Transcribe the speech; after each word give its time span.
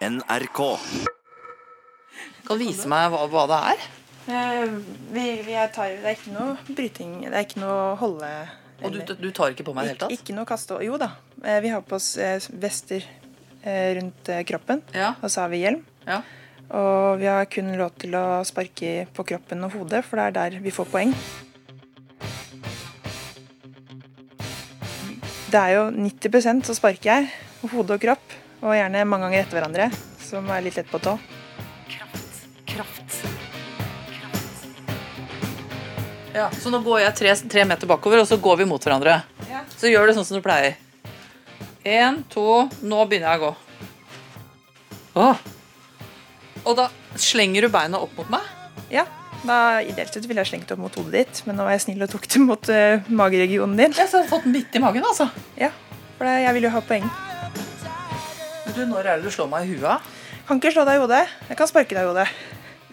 NRK. 0.00 0.60
Kan 2.46 2.56
du 2.58 2.62
vise 2.64 2.88
meg 2.88 3.10
hva, 3.12 3.26
hva 3.30 3.42
det 3.50 3.58
er? 3.72 3.82
Eh, 4.30 4.72
vi, 5.12 5.24
vi 5.44 5.56
er 5.58 5.68
tar, 5.74 5.92
det 6.00 6.06
er 6.08 6.16
ikke 6.16 6.32
noe 6.32 6.54
bryting, 6.76 7.12
det 7.26 7.34
er 7.36 7.44
ikke 7.46 7.60
noe 7.62 7.94
holde... 8.00 8.30
Og 8.80 8.94
du, 8.94 9.00
du 9.20 9.26
tar 9.36 9.52
ikke 9.52 9.66
på 9.66 9.74
meg 9.76 9.84
i 9.84 9.90
det 9.90 9.92
hele 9.92 9.98
ikke, 9.98 10.06
tatt? 10.08 10.14
ikke 10.24 10.36
noe 10.38 10.48
kaste... 10.48 10.78
Jo 10.86 10.96
da, 11.00 11.10
eh, 11.44 11.58
vi 11.60 11.72
har 11.74 11.82
på 11.84 11.98
oss 11.98 12.14
eh, 12.16 12.40
vester 12.62 13.04
eh, 13.04 13.90
rundt 13.98 14.30
eh, 14.32 14.40
kroppen, 14.48 14.80
Ja. 14.96 15.12
og 15.20 15.28
så 15.28 15.44
har 15.44 15.52
vi 15.52 15.60
hjelm. 15.66 15.82
Ja. 16.08 16.22
Og 16.80 17.20
vi 17.20 17.28
har 17.28 17.44
kun 17.52 17.68
lov 17.76 17.92
til 18.00 18.16
å 18.16 18.24
sparke 18.48 19.04
på 19.12 19.26
kroppen 19.34 19.66
og 19.68 19.74
hodet, 19.76 20.00
for 20.06 20.16
det 20.16 20.30
er 20.30 20.36
der 20.38 20.58
vi 20.64 20.72
får 20.72 20.88
poeng. 20.94 21.12
Det 25.50 25.60
er 25.60 25.74
jo 25.76 25.88
90% 25.92 26.70
så 26.70 26.78
sparker 26.78 27.10
jeg, 27.10 27.30
hode 27.74 27.98
og 27.98 28.04
kropp, 28.06 28.36
og 28.60 28.74
gjerne 28.76 29.04
mange 29.08 29.28
ganger 29.28 29.42
etter 29.44 29.58
hverandre, 29.58 29.86
som 30.20 30.48
er 30.52 30.64
litt 30.64 30.76
lett 30.76 30.90
på 30.90 31.00
tå. 31.02 31.16
Kraft. 31.88 32.42
Kraft. 32.68 33.16
Ja, 36.36 36.50
så 36.60 36.70
nå 36.70 36.82
går 36.84 37.02
jeg 37.06 37.16
tre, 37.18 37.34
tre 37.56 37.64
meter 37.66 37.90
bakover, 37.90 38.22
og 38.22 38.28
så 38.28 38.38
går 38.40 38.60
vi 38.62 38.68
mot 38.68 38.84
hverandre. 38.84 39.22
Ja. 39.50 39.64
Så 39.76 39.90
gjør 39.90 40.10
det 40.10 40.16
sånn 40.18 40.28
som 40.28 40.38
du 40.38 40.44
pleier. 40.44 40.76
Én, 41.80 42.20
to 42.28 42.68
Nå 42.84 43.04
begynner 43.08 43.32
jeg 43.32 43.40
å 43.40 43.46
gå. 43.46 43.54
Åh. 45.20 45.40
Og 46.68 46.76
da 46.76 46.90
slenger 47.18 47.64
du 47.64 47.72
beina 47.72 47.98
opp 48.04 48.12
mot 48.20 48.28
meg. 48.30 48.44
Ja, 48.92 49.06
da 49.48 49.80
ideelt 49.80 50.12
sett 50.12 50.28
ville 50.28 50.44
jeg 50.44 50.52
slengt 50.52 50.70
opp 50.74 50.82
mot 50.82 50.94
hodet 51.00 51.16
ditt, 51.16 51.42
men 51.48 51.56
nå 51.56 51.64
var 51.64 51.74
jeg 51.74 51.86
snill 51.86 52.04
og 52.04 52.12
tok 52.12 52.28
det 52.28 52.44
mot 52.44 52.70
uh, 52.70 53.08
mageregionen 53.08 53.78
din. 53.80 53.96
Ja, 53.96 54.04
Jeg 54.04 54.12
har 54.12 54.30
fått 54.30 54.46
den 54.46 54.54
midt 54.58 54.76
i 54.76 54.84
magen, 54.84 55.08
altså. 55.08 55.30
Ja, 55.58 55.72
for 56.18 56.28
det, 56.28 56.36
jeg 56.44 56.58
vil 56.58 56.68
jo 56.68 56.74
ha 56.76 56.84
poeng. 56.84 57.08
Du, 58.80 58.86
Når 58.88 59.04
er 59.04 59.18
det 59.20 59.28
du 59.28 59.34
slår 59.34 59.48
meg 59.50 59.68
i 59.68 59.74
huet? 59.76 60.04
Kan 60.48 60.56
ikke 60.56 60.70
slå 60.72 60.86
deg 60.88 60.96
i 60.96 61.00
hodet. 61.02 61.20
Jeg 61.50 61.56
kan 61.58 61.68
sparke 61.68 61.92
deg 61.92 62.06
i 62.06 62.08
hodet. 62.08 62.26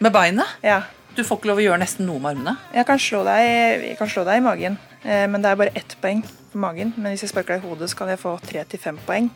Med 0.03 0.11
beinet? 0.11 0.57
Ja, 0.65 0.81
Du 1.15 1.23
får 1.25 1.39
ikke 1.39 1.47
lov 1.49 1.57
å 1.57 1.63
gjøre 1.63 1.79
nesten 1.81 2.05
noe 2.05 2.19
med 2.21 2.35
armene. 2.35 2.51
jeg 2.75 2.85
kan 2.85 2.99
slå 3.01 3.23
deg, 3.25 3.85
jeg 3.87 3.97
kan 3.97 4.09
slå 4.11 4.23
deg 4.27 4.37
i 4.37 4.43
magen, 4.45 4.75
eh, 5.03 5.25
men 5.25 5.41
det 5.41 5.49
er 5.49 5.55
bare 5.55 5.71
ett 5.73 5.95
poeng 5.99 6.21
på 6.51 6.59
magen. 6.61 6.93
Men 6.95 7.11
hvis 7.15 7.23
jeg 7.23 7.31
sparker 7.31 7.55
deg 7.55 7.63
i 7.63 7.67
hodet, 7.67 7.89
så 7.89 7.97
kan 7.97 8.11
jeg 8.11 8.19
få 8.19 8.35
tre 8.43 8.63
til 8.69 8.79
fem 8.79 8.99
poeng. 9.07 9.31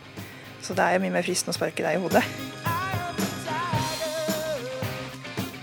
Så 0.61 0.75
det 0.77 0.83
er 0.85 0.99
mye 0.99 1.09
mer 1.09 1.23
fristende 1.25 1.55
å 1.55 1.57
sparke 1.57 1.81
deg 1.81 1.97
i 1.97 2.03
hodet. 2.03 2.21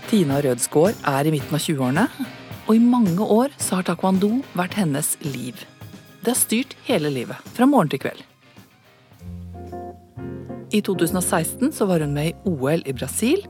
Tina 0.09 0.41
Rødsgaard 0.41 0.95
er 1.07 1.29
i 1.29 1.31
midten 1.37 1.55
av 1.55 1.61
20-årene, 1.63 2.07
og 2.67 2.75
i 2.75 2.79
mange 2.83 3.23
år 3.23 3.55
så 3.57 3.79
har 3.79 3.87
taekwondo 3.87 4.41
vært 4.57 4.73
hennes 4.81 5.15
liv. 5.21 5.63
Det 6.25 6.33
har 6.33 6.41
styrt 6.41 6.75
hele 6.89 7.13
livet, 7.13 7.37
fra 7.55 7.69
morgen 7.69 7.93
til 7.93 8.03
kveld. 8.03 8.28
I 10.71 10.81
2016 10.81 11.71
så 11.71 11.85
var 11.85 11.99
hun 11.99 12.13
med 12.13 12.27
i 12.27 12.35
OL 12.45 12.83
i 12.85 12.93
Brasil. 12.93 13.41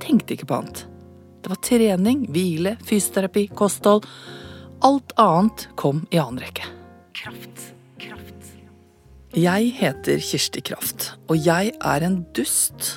Tenkte 0.00 0.34
ikke 0.34 0.48
på 0.50 0.58
annet. 0.60 0.84
Det 1.40 1.48
var 1.48 1.60
trening, 1.64 2.26
hvile, 2.34 2.74
fysioterapi, 2.84 3.46
kosthold. 3.56 4.04
Alt 4.84 5.14
annet 5.20 5.68
kom 5.80 6.02
i 6.12 6.20
annen 6.20 6.42
rekke. 6.42 6.66
Kraft, 7.16 7.70
kraft. 8.00 8.50
Jeg 9.36 9.70
heter 9.78 10.20
Kirsti 10.20 10.60
Kraft, 10.66 11.12
og 11.30 11.40
jeg 11.40 11.72
er 11.72 12.04
en 12.04 12.20
dust 12.36 12.90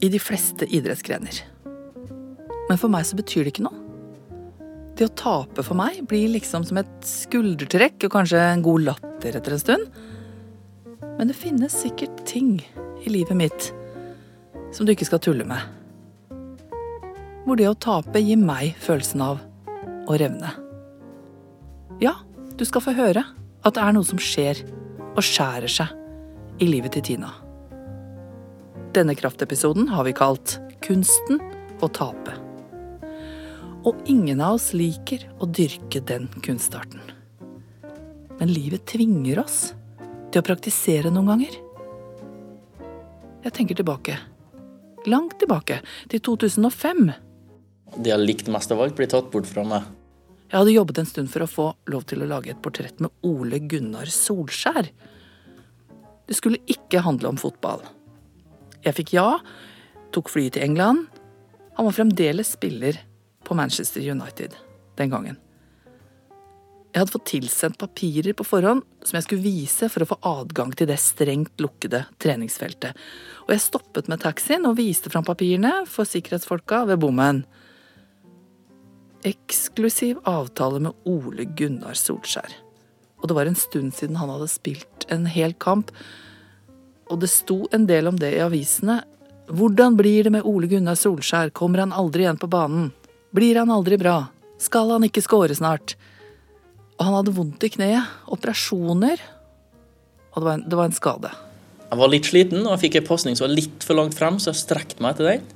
i 0.00 0.08
de 0.08 0.20
fleste 0.22 0.64
idrettsgrener. 0.64 1.42
Men 2.70 2.80
for 2.80 2.88
meg 2.92 3.04
så 3.04 3.18
betyr 3.18 3.44
det 3.44 3.52
ikke 3.52 3.66
noe. 3.66 3.76
Det 4.96 5.10
å 5.10 5.16
tape 5.16 5.64
for 5.66 5.76
meg 5.76 6.00
blir 6.08 6.30
liksom 6.32 6.64
som 6.68 6.80
et 6.80 6.96
skuldertrekk 7.04 8.08
og 8.08 8.14
kanskje 8.16 8.40
en 8.46 8.64
god 8.64 8.86
latter 8.88 9.36
etter 9.36 9.56
en 9.56 9.62
stund. 9.62 10.00
Men 11.20 11.28
det 11.28 11.34
finnes 11.36 11.74
sikkert 11.76 12.22
ting 12.24 12.54
i 13.04 13.10
livet 13.12 13.36
mitt 13.36 13.66
som 14.72 14.86
du 14.86 14.94
ikke 14.94 15.04
skal 15.04 15.20
tulle 15.20 15.44
med. 15.44 15.60
Hvor 17.44 17.58
det 17.60 17.66
å 17.68 17.74
tape 17.76 18.22
gir 18.24 18.38
meg 18.40 18.70
følelsen 18.80 19.20
av 19.20 19.42
å 20.08 20.14
revne. 20.16 20.48
Ja, 22.00 22.14
du 22.56 22.64
skal 22.64 22.80
få 22.86 22.94
høre 22.96 23.26
at 23.60 23.76
det 23.76 23.82
er 23.84 23.92
noe 23.92 24.08
som 24.08 24.16
skjer 24.16 24.62
og 25.10 25.20
skjærer 25.20 25.68
seg 25.68 25.92
i 26.64 26.70
livet 26.70 26.96
til 26.96 27.04
Tina. 27.10 27.34
Denne 28.96 29.12
kraftepisoden 29.12 29.90
har 29.92 30.06
vi 30.08 30.14
kalt 30.16 30.54
Kunsten 30.80 31.36
å 31.84 31.90
tape. 31.92 32.38
Og 33.84 34.00
ingen 34.08 34.40
av 34.40 34.56
oss 34.56 34.70
liker 34.72 35.28
å 35.36 35.50
dyrke 35.52 36.00
den 36.00 36.30
kunstarten. 36.40 37.04
Men 38.40 38.56
livet 38.56 38.88
tvinger 38.88 39.44
oss 39.44 39.74
til 40.30 40.42
å 40.42 40.46
praktisere 40.46 41.12
noen 41.12 41.32
ganger. 41.32 41.56
Jeg 43.44 43.54
tenker 43.56 43.78
tilbake. 43.78 44.18
Langt 45.08 45.38
tilbake, 45.40 45.80
til 46.12 46.22
2005. 46.26 47.10
Det 47.96 48.12
jeg 48.12 48.22
likte 48.22 48.52
mest 48.52 48.72
av 48.72 48.82
alt, 48.84 48.96
blir 48.98 49.08
tatt 49.10 49.30
bort 49.32 49.48
fra 49.48 49.64
meg. 49.66 49.88
Jeg 50.50 50.58
hadde 50.58 50.74
jobbet 50.74 50.98
en 51.00 51.08
stund 51.08 51.30
for 51.30 51.44
å 51.44 51.50
få 51.50 51.66
lov 51.92 52.04
til 52.10 52.22
å 52.24 52.28
lage 52.28 52.50
et 52.52 52.62
portrett 52.62 52.98
med 53.02 53.12
Ole 53.26 53.62
Gunnar 53.70 54.10
Solskjær. 54.10 54.90
Det 56.26 56.36
skulle 56.36 56.62
ikke 56.70 57.02
handle 57.06 57.32
om 57.32 57.38
fotball. 57.40 57.84
Jeg 58.84 58.96
fikk 58.98 59.14
ja, 59.16 59.38
tok 60.14 60.30
flyet 60.32 60.56
til 60.56 60.66
England. 60.66 61.06
Han 61.78 61.86
var 61.86 61.96
fremdeles 61.96 62.52
spiller 62.56 62.98
på 63.46 63.56
Manchester 63.56 64.02
United 64.02 64.58
den 64.98 65.14
gangen. 65.14 65.38
Jeg 66.90 67.04
hadde 67.04 67.14
fått 67.14 67.28
tilsendt 67.30 67.78
papirer 67.78 68.34
på 68.34 68.44
forhånd 68.46 68.82
som 69.06 69.16
jeg 69.16 69.26
skulle 69.26 69.44
vise 69.46 69.88
for 69.92 70.02
å 70.02 70.10
få 70.10 70.18
adgang 70.26 70.72
til 70.74 70.88
det 70.90 70.98
strengt 70.98 71.62
lukkede 71.62 72.02
treningsfeltet. 72.22 72.98
Og 73.46 73.54
jeg 73.54 73.62
stoppet 73.62 74.10
med 74.10 74.22
taxien 74.24 74.66
og 74.66 74.78
viste 74.80 75.12
fram 75.12 75.26
papirene 75.26 75.84
for 75.86 76.08
sikkerhetsfolka 76.08 76.82
ved 76.90 77.02
bommen 77.02 77.44
eksklusiv 79.26 80.18
avtale 80.24 80.80
med 80.80 80.92
Ole 81.04 81.44
Gunnar 81.44 81.94
Solskjær. 81.94 82.52
Og 83.20 83.28
det 83.28 83.36
var 83.36 83.48
en 83.48 83.58
stund 83.58 83.94
siden 83.94 84.16
han 84.16 84.32
hadde 84.32 84.48
spilt 84.48 85.06
en 85.12 85.26
hel 85.28 85.52
kamp, 85.60 85.92
og 87.10 87.20
det 87.20 87.30
sto 87.32 87.64
en 87.74 87.86
del 87.90 88.08
om 88.08 88.18
det 88.20 88.32
i 88.36 88.42
avisene. 88.44 89.00
Hvordan 89.50 89.96
blir 89.98 90.24
det 90.24 90.32
med 90.32 90.46
Ole 90.46 90.70
Gunnar 90.70 90.96
Solskjær, 90.96 91.50
kommer 91.50 91.84
han 91.84 91.92
aldri 91.92 92.24
igjen 92.24 92.40
på 92.40 92.48
banen? 92.50 92.92
Blir 93.34 93.58
han 93.60 93.72
aldri 93.74 93.98
bra? 94.00 94.30
Skal 94.60 94.92
han 94.94 95.04
ikke 95.06 95.24
score 95.24 95.54
snart? 95.56 95.96
Og 97.00 97.06
han 97.08 97.16
hadde 97.16 97.32
vondt 97.32 97.64
i 97.64 97.70
kneet, 97.72 98.16
operasjoner, 98.28 99.22
og 100.30 100.36
det 100.36 100.44
var 100.44 100.58
en, 100.58 100.64
det 100.68 100.78
var 100.78 100.90
en 100.90 100.96
skade. 100.96 101.30
Jeg 101.90 101.98
var 101.98 102.10
litt 102.12 102.28
sliten, 102.28 102.60
og 102.60 102.74
jeg 102.74 102.82
fikk 102.84 102.98
en 103.00 103.06
pasning 103.08 103.38
som 103.38 103.48
var 103.48 103.56
litt 103.56 103.86
for 103.86 103.98
langt 103.98 104.14
frem, 104.14 104.36
så 104.38 104.52
jeg 104.52 104.60
strekte 104.60 105.00
meg 105.02 105.16
etter 105.16 105.30
den. 105.30 105.46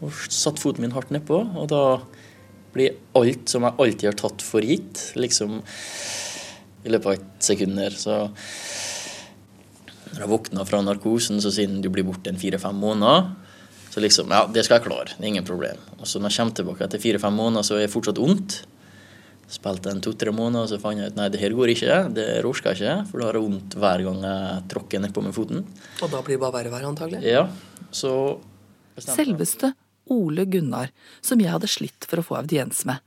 Og 0.00 0.16
satte 0.32 0.62
foten 0.62 0.82
min 0.82 0.94
hardt 0.96 1.12
nedpå, 1.14 1.42
og 1.52 1.68
da 1.70 1.82
blir 2.74 2.96
alt 3.16 3.52
som 3.52 3.64
jeg 3.68 3.76
alltid 3.84 4.08
har 4.08 4.16
tatt 4.18 4.44
for 4.44 4.64
gitt, 4.64 5.10
liksom 5.20 5.60
i 6.86 6.92
løpet 6.92 7.10
av 7.10 7.16
et 7.18 7.44
sekund 7.44 7.76
der. 7.78 7.96
Så 7.96 8.16
når 10.14 10.22
jeg 10.22 10.32
våkna 10.32 10.64
fra 10.68 10.80
narkosen, 10.84 11.42
så 11.44 11.52
siden 11.52 11.82
du 11.84 11.90
blir 11.92 12.06
borte 12.08 12.32
en 12.32 12.40
fire-fem 12.40 12.80
måneder, 12.80 13.34
så 13.92 14.02
liksom 14.04 14.32
Ja, 14.32 14.44
det 14.48 14.64
skal 14.66 14.80
jeg 14.80 14.88
klare. 14.88 15.12
Det 15.12 15.24
er 15.24 15.28
ingen 15.28 15.48
problem. 15.48 15.78
Og 16.00 16.08
så 16.08 16.20
når 16.20 16.32
jeg 16.32 16.40
kommer 16.40 16.56
tilbake 16.56 16.88
etter 16.88 17.04
fire-fem 17.04 17.36
måneder, 17.36 17.64
så 17.64 17.76
er 17.76 17.86
det 17.86 17.92
fortsatt 17.92 18.20
vondt. 18.20 18.58
Spilte 19.46 19.92
en 19.92 20.00
to-tre 20.02 20.32
måneder, 20.34 20.66
så 20.66 20.78
fant 20.82 20.98
jeg 20.98 21.12
ut 21.12 21.18
nei, 21.18 21.28
det 21.30 21.38
her 21.38 21.54
går 21.54 21.70
ikke. 21.70 21.96
Det 22.16 22.26
orker 22.48 22.72
jeg 22.72 22.80
ikke, 22.80 22.94
for 23.10 23.22
da 23.22 23.28
har 23.28 23.38
jeg 23.38 23.44
vondt 23.46 23.76
hver 23.78 24.02
gang 24.08 24.24
jeg 24.26 24.64
tråkker 24.72 25.02
nedpå 25.04 25.22
med 25.22 25.36
foten. 25.36 25.62
Og 26.02 26.10
da 26.10 26.22
blir 26.26 26.34
det 26.34 26.42
bare 26.42 26.56
verre 26.56 26.72
og 26.72 26.74
verre, 26.74 26.90
antagelig. 26.90 27.22
Ja, 27.30 27.44
så 27.94 28.12
bestemte. 28.96 29.20
Selveste 29.20 29.72
Ole 30.10 30.48
Gunnar, 30.50 30.90
som 31.22 31.42
jeg 31.42 31.54
hadde 31.54 31.70
slitt 31.70 32.08
for 32.10 32.22
å 32.22 32.26
få 32.26 32.40
audiens 32.40 32.82
med, 32.90 32.98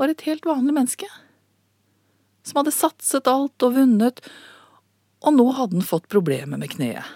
var 0.00 0.10
et 0.10 0.26
helt 0.26 0.46
vanlig 0.48 0.74
menneske. 0.74 1.06
Som 2.42 2.62
hadde 2.62 2.74
satset 2.74 3.30
alt 3.30 3.62
og 3.62 3.78
vunnet, 3.78 4.22
og 5.22 5.36
nå 5.36 5.50
hadde 5.54 5.78
han 5.78 5.86
fått 5.86 6.10
problemer 6.10 6.58
med 6.58 6.72
kneet. 6.74 7.06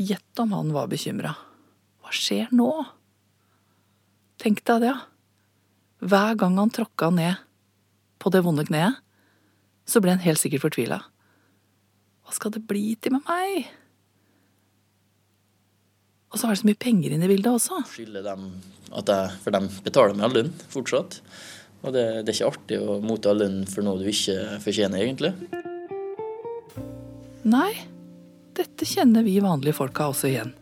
Gjett 0.00 0.40
om 0.40 0.56
han 0.56 0.72
var 0.74 0.88
bekymra. 0.90 1.36
Hva 2.00 2.12
skjer 2.14 2.48
nå? 2.54 2.70
Tenk 4.40 4.64
deg 4.66 4.82
det, 4.82 4.94
ja. 4.94 5.02
Hver 6.04 6.36
gang 6.36 6.58
han 6.60 6.72
tråkka 6.72 7.08
ned 7.16 7.40
på 8.20 8.28
det 8.32 8.42
vonde 8.44 8.66
kneet, 8.68 9.00
så 9.88 10.00
ble 10.04 10.12
han 10.12 10.24
helt 10.24 10.40
sikkert 10.40 10.66
fortvila. 10.66 11.00
Hva 12.24 12.36
skal 12.36 12.52
det 12.52 12.64
bli 12.68 12.92
til 13.00 13.16
med 13.16 13.24
meg? 13.28 13.70
Og 16.32 16.40
så 16.40 16.48
var 16.48 16.56
det 16.56 16.60
så 16.60 16.68
mye 16.68 16.80
penger 16.82 17.14
inne 17.14 17.24
i 17.24 17.30
bildet 17.30 17.52
også. 17.52 17.80
skylder 17.88 18.24
dem 18.26 18.48
at 18.92 19.08
jeg, 19.08 19.32
For 19.44 19.54
de 19.54 19.60
betaler 19.84 20.16
meg 20.18 20.34
lønn 20.34 20.52
fortsatt. 20.72 21.20
Og 21.84 21.92
det, 21.96 22.04
det 22.24 22.32
er 22.32 22.36
ikke 22.36 22.52
artig 22.52 22.80
å 22.80 22.98
motta 23.04 23.32
lønn 23.36 23.62
for 23.68 23.84
noe 23.86 24.00
du 24.00 24.08
ikke 24.08 24.58
fortjener, 24.64 25.04
egentlig. 25.04 25.32
Nei, 27.48 27.72
dette 28.56 28.88
kjenner 28.88 29.24
vi 29.24 29.38
vanlige 29.44 29.76
folka 29.76 30.08
også 30.12 30.32
igjen. 30.32 30.52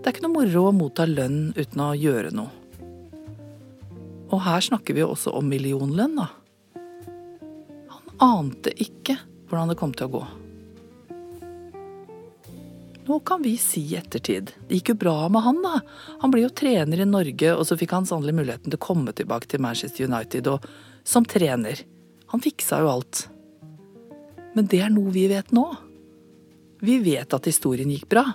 Det 0.00 0.08
er 0.08 0.14
ikke 0.14 0.24
noe 0.28 0.36
moro 0.36 0.68
å 0.68 0.76
motta 0.76 1.08
lønn 1.08 1.52
uten 1.56 1.84
å 1.84 1.92
gjøre 1.96 2.32
noe. 2.36 2.59
Og 4.30 4.42
her 4.44 4.62
snakker 4.62 4.94
vi 4.94 5.02
jo 5.02 5.10
også 5.14 5.32
om 5.36 5.48
millionlønn, 5.50 6.20
da. 6.20 6.28
Han 7.90 8.22
ante 8.22 8.72
ikke 8.78 9.18
hvordan 9.50 9.72
det 9.72 9.78
kom 9.80 9.94
til 9.96 10.06
å 10.06 10.14
gå. 10.14 10.22
Nå 13.10 13.16
kan 13.26 13.42
vi 13.42 13.56
si 13.58 13.80
i 13.90 13.96
ettertid. 13.98 14.52
Det 14.68 14.76
gikk 14.78 14.92
jo 14.92 15.00
bra 15.00 15.14
med 15.32 15.42
han, 15.42 15.56
da. 15.64 15.80
Han 16.22 16.30
ble 16.30 16.44
jo 16.44 16.52
trener 16.54 17.00
i 17.02 17.08
Norge, 17.08 17.56
og 17.56 17.66
så 17.66 17.74
fikk 17.80 17.96
han 17.96 18.06
sannelig 18.06 18.36
muligheten 18.38 18.70
til 18.70 18.78
å 18.78 18.84
komme 18.84 19.14
tilbake 19.16 19.50
til 19.50 19.62
Manchester 19.64 20.06
United 20.06 20.46
og 20.52 20.68
som 21.02 21.26
trener. 21.26 21.80
Han 22.30 22.44
fiksa 22.44 22.78
jo 22.84 22.92
alt. 22.92 23.24
Men 24.54 24.68
det 24.70 24.82
er 24.84 24.92
noe 24.94 25.10
vi 25.14 25.24
vet 25.30 25.50
nå. 25.56 25.64
Vi 26.86 27.00
vet 27.02 27.34
at 27.34 27.48
historien 27.50 27.90
gikk 27.90 28.06
bra. 28.12 28.28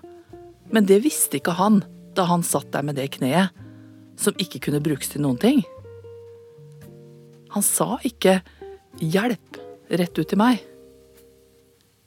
Men 0.76 0.90
det 0.90 1.00
visste 1.06 1.40
ikke 1.40 1.56
han 1.56 1.80
da 2.18 2.28
han 2.28 2.44
satt 2.44 2.74
der 2.74 2.84
med 2.84 3.00
det 3.00 3.14
kneet, 3.16 3.56
som 4.20 4.36
ikke 4.40 4.62
kunne 4.68 4.84
brukes 4.84 5.12
til 5.12 5.24
noen 5.24 5.40
ting. 5.40 5.64
Han 7.56 7.64
sa 7.64 7.96
ikke 8.04 8.42
'hjelp' 9.00 9.60
rett 9.96 10.20
ut 10.20 10.28
til 10.28 10.40
meg. 10.40 10.60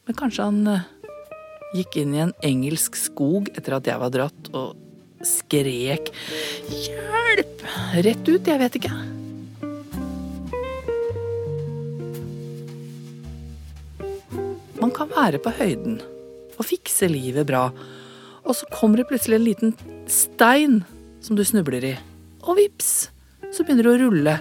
Men 0.05 0.17
kanskje 0.17 0.45
han 0.45 0.59
eh, 0.69 0.85
gikk 1.73 1.97
inn 2.03 2.13
i 2.13 2.21
en 2.21 2.35
engelsk 2.45 2.99
skog 3.01 3.49
etter 3.57 3.79
at 3.79 3.89
jeg 3.89 4.01
var 4.03 4.13
dratt, 4.13 4.51
og 4.53 4.77
skrek 5.25 6.13
'hjelp' 6.69 7.65
rett 8.05 8.29
ut, 8.29 8.45
jeg 8.45 8.61
vet 8.61 8.77
ikke. 8.77 8.93
Man 14.79 14.93
kan 14.93 15.09
være 15.17 15.41
på 15.41 15.57
høyden 15.57 15.97
og 16.59 16.69
fikse 16.69 17.09
livet 17.09 17.49
bra, 17.49 17.71
og 18.45 18.53
så 18.53 18.69
kommer 18.69 19.01
det 19.01 19.09
plutselig 19.09 19.41
en 19.41 19.49
liten 19.49 19.75
stein 20.13 20.83
som 21.25 21.41
du 21.41 21.45
snubler 21.45 21.89
i, 21.89 21.97
og 22.45 22.61
vips, 22.61 23.09
så 23.49 23.65
begynner 23.65 23.89
det 23.89 23.97
å 23.97 24.01
rulle 24.05 24.39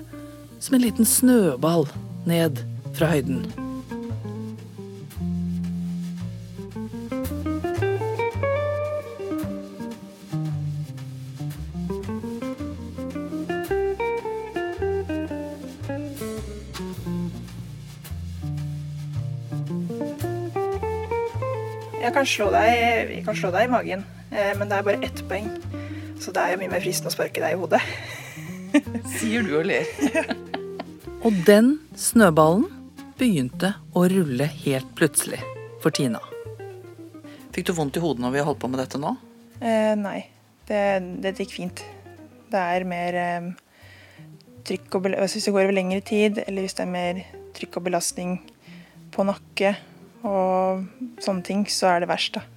som 0.60 0.76
en 0.76 0.82
liten 0.82 1.06
snøball 1.06 1.88
ned 2.26 2.64
fra 2.94 3.06
høyden. 3.06 3.46
Jeg 22.02 22.14
kan 22.14 22.26
slå 22.26 22.48
deg, 22.50 22.70
jeg 23.12 23.24
kan 23.26 23.36
slå 23.36 23.50
deg 23.54 23.68
i 23.68 23.72
magen, 23.72 24.06
eh, 24.32 24.54
men 24.58 24.70
det 24.70 24.78
er 24.78 24.86
bare 24.88 25.04
ett 25.06 25.22
poeng. 25.30 25.52
Så 26.20 26.32
det 26.34 26.42
er 26.42 26.56
jo 26.56 26.62
mye 26.64 26.72
mer 26.72 26.82
fristende 26.82 27.12
å 27.12 27.18
sparke 27.18 27.44
deg 27.44 27.54
i 27.54 27.60
hodet. 27.60 27.84
Sier 29.18 29.46
du 29.46 29.58
og 29.60 29.68
ler. 29.70 29.86
og 31.28 31.36
den 31.44 31.74
snøballen 32.00 32.70
begynte 33.20 33.74
å 33.92 34.06
rulle 34.08 34.46
helt 34.62 34.88
plutselig 34.96 35.42
for 35.84 35.92
Tina. 35.92 36.22
Fikk 37.52 37.68
du 37.68 37.74
vondt 37.76 37.98
i 38.00 38.04
hodet 38.04 38.24
når 38.24 38.36
vi 38.38 38.44
holdt 38.48 38.62
på 38.62 38.70
med 38.72 38.80
dette 38.80 39.02
nå? 39.02 39.12
Eh, 39.60 39.92
nei, 40.00 40.22
det, 40.70 40.84
det 41.26 41.34
gikk 41.36 41.58
fint. 41.58 41.84
Det 42.48 42.62
er 42.78 42.88
mer 42.88 43.20
eh, 43.20 43.50
trykk 44.70 44.96
og 44.96 45.04
belastning 45.10 45.34
Hvis 45.36 45.50
det 45.50 45.56
går 45.58 45.66
over 45.66 45.76
lengre 45.76 46.00
tid, 46.14 46.40
eller 46.46 46.64
hvis 46.64 46.78
det 46.80 46.86
er 46.86 46.94
mer 46.96 47.22
trykk 47.60 47.82
og 47.82 47.88
belastning 47.90 48.40
på 49.12 49.28
nakke 49.28 49.76
og 50.24 50.88
sånne 51.20 51.44
ting, 51.44 51.68
så 51.68 51.92
er 51.92 52.06
det 52.06 52.12
verst, 52.14 52.40
da. 52.40 52.48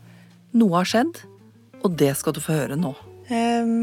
Noe 0.62 0.78
har 0.78 0.94
skjedd, 0.94 1.24
og 1.82 1.98
det 1.98 2.14
skal 2.22 2.38
du 2.38 2.42
få 2.44 2.54
høre 2.54 2.78
nå. 2.78 2.94
Eh, 3.34 3.76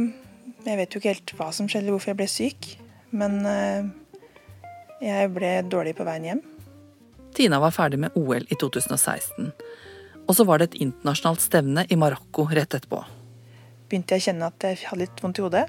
jeg 0.63 0.79
vet 0.79 0.95
jo 0.95 1.03
ikke 1.03 1.17
helt 1.17 1.39
hva 1.41 1.51
som 1.51 1.67
skjedde, 1.67 1.91
hvorfor 1.91 2.15
jeg 2.15 2.23
ble 2.23 2.31
syk, 2.31 2.75
men 3.11 3.41
eh, 3.51 3.95
jeg 5.03 5.33
ble 5.35 5.51
dårlig 5.69 5.95
på 5.97 6.05
veien 6.07 6.25
hjem. 6.31 6.41
Tina 7.37 7.59
var 7.61 7.75
ferdig 7.75 7.99
med 8.01 8.15
OL 8.17 8.47
i 8.49 8.57
2016. 8.57 9.51
Og 10.27 10.35
så 10.35 10.43
var 10.47 10.59
det 10.59 10.71
et 10.71 10.81
internasjonalt 10.87 11.43
stevne 11.43 11.85
i 11.89 11.97
Marokko 11.99 12.47
rett 12.49 12.73
etterpå. 12.73 13.03
Begynte 13.87 14.17
jeg 14.17 14.23
å 14.23 14.27
kjenne 14.27 14.49
at 14.49 14.65
jeg 14.65 14.81
hadde 14.89 15.03
litt 15.05 15.21
vondt 15.23 15.39
i 15.39 15.45
hodet. 15.45 15.65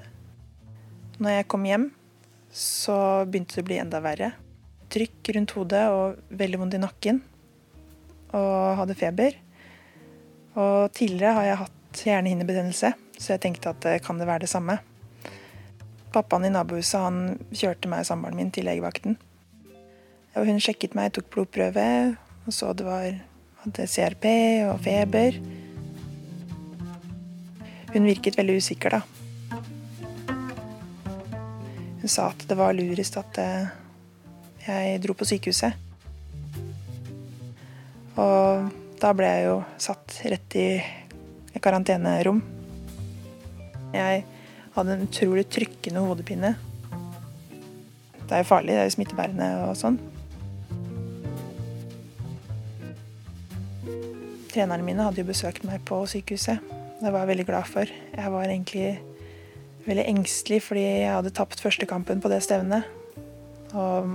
Når 1.19 1.37
jeg 1.37 1.47
kom 1.51 1.67
hjem, 1.67 1.85
så 2.51 2.97
begynte 3.29 3.59
det 3.59 3.63
å 3.63 3.69
bli 3.69 3.79
enda 3.79 4.01
verre. 4.03 4.33
Trykk 4.89 5.31
rundt 5.35 5.53
hodet 5.55 5.85
og 5.93 6.35
veldig 6.41 6.59
vondt 6.63 6.79
i 6.79 6.81
nakken. 6.81 7.21
Og 8.33 8.81
hadde 8.81 8.97
feber. 8.97 9.37
Og 10.59 10.89
tidligere 10.97 11.37
har 11.37 11.47
jeg 11.47 11.61
hatt 11.63 12.03
hjernehinnebetennelse, 12.09 12.93
så 13.19 13.35
jeg 13.35 13.43
tenkte 13.45 13.71
at 13.71 13.83
det 13.85 13.99
kan 14.05 14.19
det 14.19 14.27
være 14.27 14.47
det 14.47 14.51
samme. 14.51 14.79
Pappaen 16.09 16.47
i 16.47 16.49
nabohuset 16.53 17.03
han 17.03 17.19
kjørte 17.53 17.89
meg 17.91 18.01
og 18.01 18.09
samboeren 18.09 18.39
min 18.39 18.49
til 18.53 18.65
legevakten. 18.65 19.17
Og 20.37 20.47
hun 20.47 20.61
sjekket 20.61 20.95
meg, 20.97 21.11
tok 21.13 21.29
blodprøve, 21.33 22.15
og 22.45 22.55
så 22.55 22.71
det 22.73 22.85
var, 22.87 23.07
hadde 23.63 23.87
CRP 23.89 24.25
og 24.71 24.79
feber. 24.85 25.37
Hun 27.93 28.07
virket 28.09 28.37
veldig 28.37 28.57
usikker, 28.61 28.97
da. 28.97 29.03
Hun 31.99 32.09
sa 32.09 32.29
at 32.31 32.45
det 32.49 32.57
var 32.57 32.73
lurest 32.73 33.17
at 33.19 33.37
eh, 33.43 33.69
jeg 34.65 35.01
dro 35.03 35.13
på 35.17 35.27
sykehuset. 35.29 35.77
Og 38.19 38.69
da 38.99 39.13
ble 39.15 39.29
jeg 39.29 39.45
jo 39.47 39.57
satt 39.79 40.17
rett 40.31 40.57
i 40.59 40.67
karantenerom. 41.61 42.41
Jeg 43.93 44.25
hadde 44.75 44.95
en 44.95 45.05
utrolig 45.07 45.45
trykkende 45.51 46.03
hodepine. 46.05 46.53
Det 48.29 48.35
er 48.37 48.43
jo 48.43 48.49
farlig, 48.51 48.75
det 48.75 48.81
er 48.83 48.89
jo 48.89 48.95
smittebærende 48.97 49.49
og 49.65 49.77
sånn. 49.79 49.97
Trenerne 54.49 54.85
mine 54.85 55.05
hadde 55.05 55.21
jo 55.23 55.29
besøkt 55.29 55.65
meg 55.65 55.81
på 55.87 56.01
sykehuset. 56.09 56.61
Det 56.99 57.09
var 57.13 57.23
jeg 57.23 57.31
veldig 57.31 57.47
glad 57.47 57.69
for. 57.69 57.89
Jeg 57.89 58.33
var 58.33 58.45
egentlig 58.45 58.89
veldig 59.85 60.05
engstelig 60.11 60.61
fordi 60.65 60.85
jeg 60.85 61.13
hadde 61.13 61.33
tapt 61.33 61.61
første 61.63 61.87
kampen 61.89 62.21
på 62.21 62.31
det 62.31 62.41
stevnet. 62.45 62.85
Og 63.73 64.09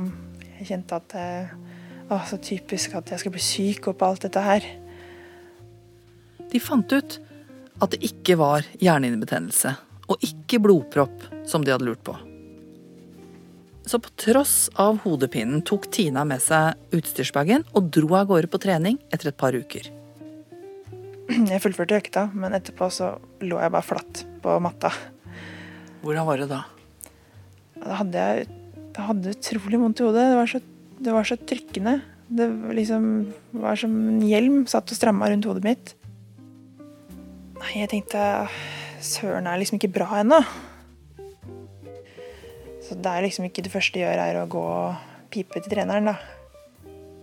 jeg 0.59 0.69
kjente 0.71 0.99
at 0.99 1.09
det 1.15 2.09
var 2.11 2.27
så 2.29 2.39
typisk 2.39 2.95
at 2.99 3.11
jeg 3.11 3.23
skulle 3.23 3.39
bli 3.39 3.47
syk 3.47 3.89
oppå 3.91 4.11
alt 4.11 4.27
dette 4.27 4.43
her. 4.45 4.67
De 6.53 6.62
fant 6.62 6.93
ut 6.93 7.19
at 7.83 7.91
det 7.91 8.05
ikke 8.06 8.37
var 8.39 8.67
hjernehinnebetennelse 8.79 9.75
og 10.09 10.25
ikke 10.25 10.61
blodpropp 10.62 11.27
som 11.49 11.65
de 11.65 11.73
hadde 11.75 11.87
lurt 11.89 12.03
på. 12.06 12.17
Så 13.85 14.01
på 14.01 14.12
tross 14.17 14.71
av 14.81 15.03
hodepinen 15.05 15.61
tok 15.67 15.91
Tina 15.93 16.25
med 16.25 16.41
seg 16.41 16.97
utstyrsbagen 16.97 17.67
og 17.77 17.91
dro 17.93 18.15
av 18.17 18.31
gårde 18.31 18.49
på 18.49 18.61
trening 18.62 18.97
etter 19.12 19.29
et 19.29 19.41
par 19.41 19.56
uker. 19.56 19.91
Jeg 21.29 21.61
fullførte 21.65 21.99
økta, 22.01 22.27
men 22.37 22.56
etterpå 22.56 22.89
så 22.93 23.15
lå 23.45 23.61
jeg 23.61 23.73
bare 23.73 23.87
flatt 23.87 24.25
på 24.44 24.56
matta. 24.65 24.93
Hvordan 26.05 26.29
var 26.29 26.41
det 26.41 26.49
da? 26.53 26.63
Da 27.81 27.99
hadde 28.01 28.25
jeg, 28.25 28.49
da 28.96 29.06
hadde 29.11 29.32
utrolig 29.37 29.81
vondt 29.81 30.01
i 30.01 30.06
hodet. 30.06 30.25
Det 30.31 30.41
var 30.41 30.51
så, 30.53 30.61
det 31.01 31.15
var 31.17 31.29
så 31.29 31.39
trykkende. 31.41 31.94
Det 32.34 32.49
liksom 32.81 33.06
var 33.61 33.81
som 33.81 33.94
en 34.15 34.25
hjelm 34.25 34.65
satt 34.70 34.93
og 34.93 34.96
stramma 34.96 35.29
rundt 35.32 35.49
hodet 35.49 35.65
mitt. 35.65 35.94
Nei, 37.61 37.73
jeg 37.82 37.93
tenkte 37.93 38.25
Søren 39.05 39.49
er 39.49 39.61
liksom 39.61 39.77
ikke 39.77 39.93
bra 39.93 40.20
ennå. 40.23 40.41
Så 42.84 42.96
det 43.01 43.11
er 43.11 43.25
liksom 43.25 43.46
ikke 43.49 43.65
det 43.65 43.73
første 43.73 44.01
jeg 44.01 44.08
gjør, 44.08 44.23
er 44.25 44.39
å 44.41 44.49
gå 44.51 44.63
og 44.65 45.29
pipe 45.32 45.61
til 45.61 45.73
treneren, 45.73 46.08
da. 46.08 46.17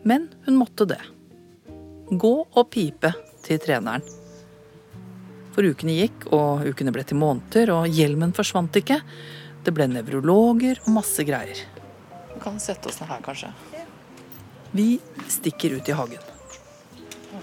Men 0.06 0.30
hun 0.46 0.58
måtte 0.58 0.88
det. 0.90 1.00
Gå 2.12 2.34
og 2.46 2.70
pipe 2.74 3.14
til 3.46 3.62
treneren. 3.62 4.06
For 5.56 5.68
ukene 5.68 5.98
gikk, 5.98 6.28
og 6.34 6.66
ukene 6.70 6.94
ble 6.96 7.04
til 7.08 7.20
måneder, 7.22 7.74
og 7.76 7.90
hjelmen 7.92 8.34
forsvant 8.36 8.78
ikke. 8.78 9.02
Det 9.66 9.74
ble 9.76 9.90
nevrologer 9.92 10.82
og 10.86 10.94
masse 10.96 11.26
greier. 11.28 11.66
Vi 12.32 12.42
kan 12.42 12.62
sette 12.62 12.90
oss 12.90 13.02
ned 13.02 13.12
her, 13.12 13.26
kanskje. 13.26 13.52
Vi 14.72 14.88
stikker 15.30 15.76
ut 15.78 15.90
i 15.90 15.98
hagen. 15.98 16.30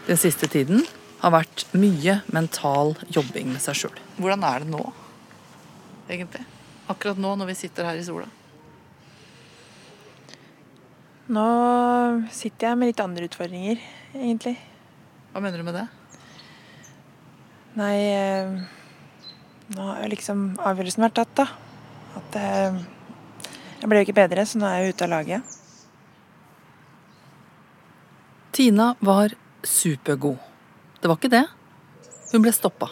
Den 0.08 0.18
siste 0.20 0.48
tiden 0.50 0.86
har 1.18 1.34
vært 1.34 1.66
mye 1.74 2.20
mental 2.34 2.94
jobbing 3.10 3.50
med 3.52 3.62
seg 3.62 3.78
sjøl. 3.82 4.00
Hvordan 4.18 4.44
er 4.46 4.64
det 4.64 4.72
nå, 4.72 4.82
egentlig? 6.08 6.44
Akkurat 6.88 7.20
nå 7.20 7.34
når 7.36 7.50
vi 7.50 7.56
sitter 7.58 7.88
her 7.88 7.98
i 7.98 8.04
sola. 8.06 8.28
Nå 11.28 11.46
sitter 12.32 12.70
jeg 12.70 12.80
med 12.80 12.92
litt 12.92 13.02
andre 13.04 13.26
utfordringer, 13.28 13.80
egentlig. 14.16 14.54
Hva 15.34 15.42
mener 15.44 15.60
du 15.60 15.66
med 15.66 15.76
det? 15.76 15.86
Nei 17.78 17.96
eh, 18.08 18.54
Nå 19.68 19.84
har 19.84 20.00
jo 20.00 20.08
liksom 20.14 20.46
avgjørelsen 20.64 21.04
vært 21.04 21.18
tatt, 21.18 21.34
da. 21.36 21.44
At 22.16 22.38
eh, 22.40 22.78
jeg 23.82 23.90
ble 23.90 24.00
jo 24.00 24.06
ikke 24.08 24.16
bedre, 24.16 24.46
så 24.48 24.56
nå 24.56 24.64
er 24.70 24.80
jeg 24.80 24.94
ute 24.94 25.04
av 25.04 25.12
laget. 25.12 25.56
Tina 28.56 28.94
var 29.04 29.36
supergod. 29.60 30.47
Det 30.98 31.06
var 31.06 31.18
ikke 31.18 31.30
det. 31.30 31.44
Hun 32.32 32.42
ble 32.42 32.52
stoppa. 32.54 32.88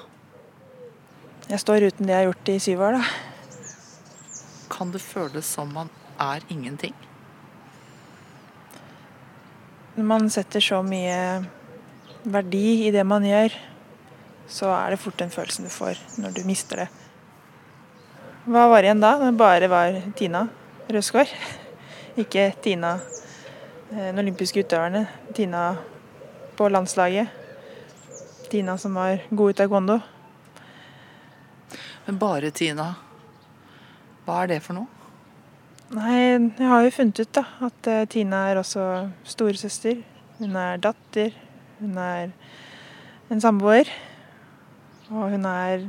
Jeg 1.46 1.62
står 1.62 1.88
uten 1.88 2.06
det 2.06 2.14
jeg 2.14 2.22
har 2.22 2.28
gjort 2.28 2.48
i 2.52 2.58
syv 2.62 2.82
år, 2.86 2.98
da. 2.98 3.04
Kan 4.70 4.92
det 4.94 5.02
føles 5.02 5.46
som 5.46 5.72
man 5.74 5.90
er 6.22 6.42
ingenting? 6.50 6.94
Når 9.96 10.06
man 10.06 10.28
setter 10.30 10.62
så 10.62 10.82
mye 10.86 11.18
verdi 12.26 12.86
i 12.86 12.92
det 12.94 13.02
man 13.06 13.24
gjør, 13.26 13.54
så 14.46 14.70
er 14.74 14.92
det 14.92 15.00
fort 15.02 15.18
den 15.18 15.32
følelsen 15.34 15.66
du 15.66 15.72
får 15.72 15.98
når 16.22 16.34
du 16.36 16.42
mister 16.46 16.84
det. 16.84 16.88
Hva 18.46 18.68
var 18.70 18.86
igjen 18.86 19.02
da? 19.02 19.16
Det 19.18 19.32
bare 19.38 19.70
var 19.70 19.96
Tina 20.18 20.44
Røsgaard. 20.92 21.32
Ikke 22.22 22.52
Tina, 22.62 22.92
eh, 23.90 24.12
den 24.12 24.22
olympiske 24.22 24.62
utøverne. 24.62 25.06
Tina 25.34 25.72
på 26.58 26.68
landslaget. 26.70 27.45
Tina 28.50 28.76
som 28.78 28.94
var 28.94 29.22
god 29.30 29.50
i 29.50 29.56
taekwondo. 29.58 29.98
Men 32.06 32.18
bare 32.18 32.50
Tina. 32.54 32.92
Hva 34.26 34.42
er 34.42 34.54
det 34.54 34.60
for 34.64 34.78
noe? 34.78 34.90
Nei, 35.94 36.18
jeg 36.34 36.66
har 36.66 36.82
jo 36.82 36.94
funnet 36.94 37.20
ut 37.22 37.32
da, 37.36 37.44
at 37.68 37.88
eh, 37.90 38.04
Tina 38.10 38.42
er 38.50 38.58
også 38.58 38.84
storesøster. 39.26 40.00
Hun 40.40 40.56
er 40.58 40.80
datter. 40.82 41.34
Hun 41.78 41.98
er 42.02 42.32
en 43.30 43.42
samboer. 43.42 43.90
Og 45.12 45.30
hun 45.34 45.46
er 45.46 45.86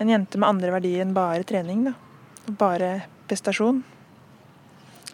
en 0.00 0.12
jente 0.12 0.40
med 0.40 0.48
andre 0.48 0.72
verdier 0.72 1.04
enn 1.04 1.16
bare 1.16 1.44
trening. 1.44 1.84
da. 1.90 1.94
Bare 2.60 2.92
prestasjon. 3.28 3.82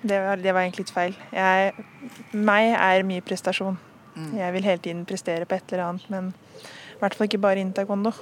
Det 0.07 0.19
var, 0.23 0.39
det 0.39 0.53
var 0.55 0.63
egentlig 0.63 0.87
litt 0.87 0.95
feil. 0.95 1.19
Jeg, 1.35 1.87
meg 2.35 2.75
er 2.77 3.07
mye 3.07 3.25
prestasjon. 3.27 3.79
Mm. 4.17 4.31
Jeg 4.39 4.53
vil 4.55 4.69
hele 4.71 4.83
tiden 4.83 5.05
prestere 5.09 5.49
på 5.49 5.59
et 5.59 5.73
eller 5.73 5.91
annet, 5.91 6.07
men 6.13 6.31
i 6.33 7.01
hvert 7.01 7.17
fall 7.17 7.29
ikke 7.29 7.43
bare 7.43 7.61
innen 7.61 7.75
taekwondo. 7.77 8.15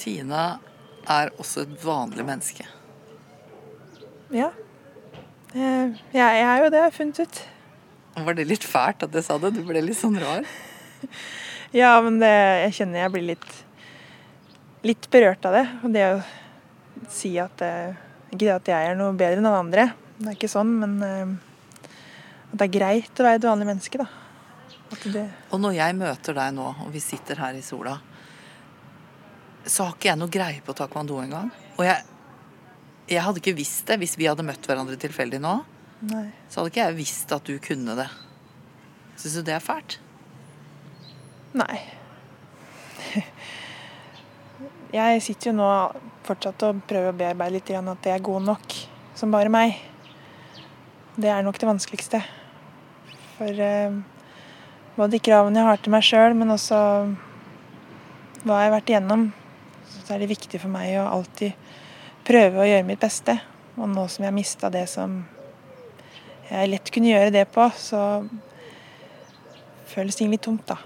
Tina 0.00 0.58
er 1.08 1.32
også 1.40 1.64
et 1.64 1.72
vanlig 1.82 2.26
menneske. 2.28 2.66
Ja. 4.30 4.50
Jeg, 5.54 5.96
jeg 6.14 6.42
er 6.44 6.62
jo 6.62 6.68
det, 6.70 6.78
har 6.78 6.90
jeg 6.90 6.98
funnet 6.98 7.22
ut. 7.24 7.40
Var 8.20 8.36
det 8.36 8.46
litt 8.46 8.66
fælt 8.66 9.06
at 9.06 9.16
jeg 9.16 9.26
sa 9.26 9.38
det? 9.40 9.54
Du 9.56 9.64
ble 9.66 9.82
litt 9.84 9.98
sånn 9.98 10.20
rar. 10.20 10.46
Ja, 11.70 11.92
men 12.02 12.16
det, 12.18 12.28
jeg 12.64 12.72
kjenner 12.80 13.04
jeg 13.04 13.12
blir 13.14 13.22
litt, 13.28 13.52
litt 14.82 15.04
berørt 15.12 15.44
av 15.46 15.54
det. 15.54 15.62
Og 15.86 15.92
det 15.94 16.02
å 16.08 16.16
si 17.14 17.30
at 17.38 17.62
eh, 17.62 17.92
Ikke 18.32 18.40
det 18.42 18.56
at 18.56 18.70
jeg 18.72 18.88
er 18.88 18.98
noe 18.98 19.14
bedre 19.14 19.38
enn 19.38 19.46
alle 19.46 19.60
andre, 19.62 19.84
det 20.18 20.32
er 20.32 20.34
ikke 20.34 20.50
sånn, 20.50 20.72
men 20.82 20.96
eh, 21.06 21.30
at 22.50 22.56
det 22.58 22.66
er 22.66 22.74
greit 22.74 23.22
å 23.22 23.26
være 23.26 23.38
et 23.38 23.46
vanlig 23.46 23.68
menneske, 23.70 24.02
da. 24.02 24.08
Det, 24.90 25.22
Og 25.54 25.60
når 25.62 25.76
jeg 25.76 25.94
møter 25.94 26.34
deg 26.34 26.54
nå, 26.56 26.66
og 26.82 26.88
vi 26.90 27.00
sitter 27.02 27.38
her 27.38 27.54
i 27.54 27.62
sola, 27.62 27.94
så 29.62 29.86
har 29.86 29.94
ikke 29.94 30.10
jeg 30.10 30.18
noe 30.18 30.32
greie 30.32 30.64
på 30.66 30.74
taekwondo 30.74 31.20
engang. 31.22 31.50
Og 31.76 31.84
jeg, 31.86 32.02
jeg 33.12 33.22
hadde 33.22 33.42
ikke 33.42 33.54
visst 33.58 33.86
det 33.86 34.00
hvis 34.02 34.16
vi 34.18 34.26
hadde 34.26 34.46
møtt 34.46 34.66
hverandre 34.66 34.98
tilfeldig 35.00 35.40
nå. 35.44 35.54
nei. 36.10 36.26
Så 36.50 36.60
hadde 36.60 36.72
ikke 36.72 36.88
jeg 36.88 36.98
visst 36.98 37.32
at 37.36 37.46
du 37.46 37.54
kunne 37.62 37.94
det. 37.98 38.08
Syns 39.20 39.38
du 39.38 39.46
det 39.46 39.54
er 39.56 39.64
fælt? 39.64 40.00
Nei. 41.54 41.78
Jeg 44.90 45.22
sitter 45.22 45.52
jo 45.52 45.58
nå 45.60 45.66
fortsatt 46.26 46.64
og 46.66 46.80
prøver 46.90 47.12
å 47.12 47.16
bearbeide 47.16 47.54
litt 47.54 47.68
igjen 47.70 47.90
at 47.92 48.06
jeg 48.06 48.18
er 48.18 48.24
god 48.26 48.42
nok 48.48 48.74
som 49.14 49.30
bare 49.30 49.52
meg. 49.52 49.76
Det 51.14 51.30
er 51.30 51.44
nok 51.46 51.60
det 51.60 51.68
vanskeligste. 51.68 52.18
For 53.36 53.62
eh, 53.66 54.00
både 55.00 55.20
kravene 55.24 55.62
jeg 55.62 55.68
har 55.70 55.80
til 55.80 55.94
meg 55.94 56.04
sjøl, 56.04 56.34
men 56.36 56.52
også 56.52 56.78
hva 58.44 58.58
jeg 58.60 58.68
har 58.68 58.74
vært 58.74 58.90
igjennom, 58.92 59.26
så 59.88 60.14
er 60.14 60.22
det 60.22 60.30
viktig 60.30 60.60
for 60.60 60.72
meg 60.72 60.94
å 61.00 61.08
alltid 61.08 61.56
prøve 62.26 62.60
å 62.60 62.68
gjøre 62.68 62.86
mitt 62.88 63.00
beste. 63.00 63.38
Og 63.80 63.88
nå 63.88 64.04
som 64.12 64.24
jeg 64.24 64.28
har 64.28 64.36
mista 64.36 64.70
det 64.72 64.84
som 64.92 65.22
jeg 66.50 66.70
lett 66.72 66.92
kunne 66.92 67.12
gjøre 67.12 67.32
det 67.32 67.46
på, 67.54 67.68
så 67.80 68.02
føles 69.90 70.18
ting 70.18 70.30
litt 70.32 70.44
tomt, 70.44 70.66
da. 70.68 70.76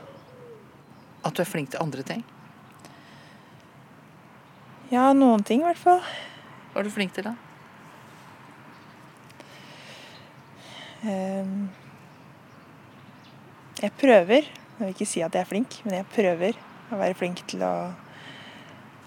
At 1.24 1.34
du 1.34 1.42
er 1.42 1.48
flink 1.48 1.72
til 1.72 1.82
andre 1.82 2.04
ting? 2.06 2.22
Ja, 4.92 5.08
noen 5.16 5.42
ting 5.46 5.64
i 5.64 5.66
hvert 5.66 5.80
fall. 5.80 6.02
Hva 6.70 6.82
er 6.82 6.86
du 6.86 6.92
flink 6.92 7.14
til, 7.16 7.26
da? 7.26 7.34
Ehm, 11.04 11.66
Jeg 13.84 13.92
prøver, 14.00 14.46
jeg 14.46 14.80
vil 14.80 14.94
ikke 14.94 15.04
si 15.04 15.20
at 15.20 15.34
jeg 15.36 15.44
er 15.44 15.48
flink, 15.48 15.74
men 15.84 15.98
jeg 15.98 16.06
prøver 16.08 16.56
å 16.88 16.96
være 16.96 17.16
flink 17.18 17.42
til 17.50 17.60
å 17.66 17.72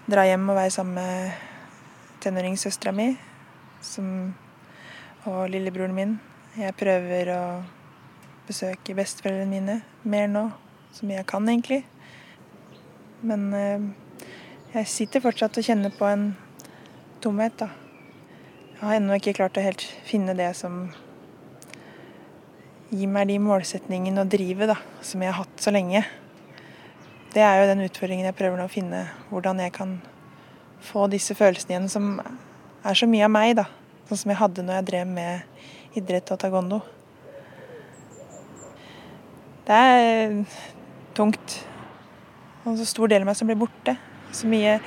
dra 0.06 0.26
hjem 0.28 0.44
og 0.52 0.58
være 0.60 0.74
sammen 0.76 1.00
med 1.00 2.20
tenåringssøstera 2.22 2.94
mi 2.94 3.08
og 5.26 5.40
lillebroren 5.50 5.96
min. 5.98 6.14
Jeg 6.60 6.76
prøver 6.78 7.32
å 7.34 7.40
besøke 8.46 8.94
besteforeldrene 9.00 9.50
mine 9.50 9.80
mer 10.06 10.30
nå, 10.30 10.46
så 10.94 11.10
mye 11.10 11.24
jeg 11.24 11.30
kan 11.34 11.50
egentlig. 11.50 11.82
Men 13.26 13.50
eh, 13.58 13.90
jeg 14.76 14.94
sitter 14.94 15.26
fortsatt 15.26 15.58
og 15.58 15.66
kjenner 15.72 15.98
på 15.98 16.06
en 16.06 16.30
tomhet, 17.26 17.58
da. 17.58 17.72
Jeg 18.76 18.84
har 18.84 19.02
ennå 19.02 19.18
ikke 19.18 19.40
klart 19.42 19.58
å 19.58 19.66
helt 19.66 19.90
finne 20.06 20.38
det 20.38 20.54
som 20.62 20.84
gir 22.92 23.10
meg 23.12 23.28
de 23.30 23.38
målsetningene 23.44 24.24
og 24.24 24.32
drivet 24.32 24.72
som 25.06 25.24
jeg 25.24 25.34
har 25.34 25.42
hatt 25.42 25.64
så 25.64 25.74
lenge. 25.74 26.04
Det 27.34 27.44
er 27.44 27.60
jo 27.60 27.70
den 27.70 27.84
utfordringen 27.86 28.30
jeg 28.30 28.38
prøver 28.38 28.60
nå 28.60 28.68
å 28.68 28.72
finne. 28.72 29.04
Hvordan 29.32 29.60
jeg 29.62 29.74
kan 29.76 29.98
få 30.88 31.08
disse 31.12 31.36
følelsene 31.38 31.76
igjen 31.76 31.90
som 31.92 32.14
er 32.22 32.98
så 32.98 33.10
mye 33.10 33.26
av 33.28 33.34
meg, 33.34 33.56
da. 33.60 33.68
Sånn 34.08 34.22
som 34.24 34.32
jeg 34.32 34.40
hadde 34.40 34.64
når 34.64 34.80
jeg 34.80 34.88
drev 34.92 35.10
med 35.12 35.98
idrett 36.00 36.32
og 36.32 36.40
taekwondo. 36.40 36.80
Det 39.68 39.76
er 39.76 40.38
tungt. 41.18 41.58
Og 42.64 42.78
så 42.80 42.88
stor 42.88 43.12
del 43.12 43.26
av 43.26 43.32
meg 43.32 43.40
som 43.40 43.50
blir 43.50 43.60
borte. 43.60 43.98
Så 44.32 44.48
mye 44.48 44.78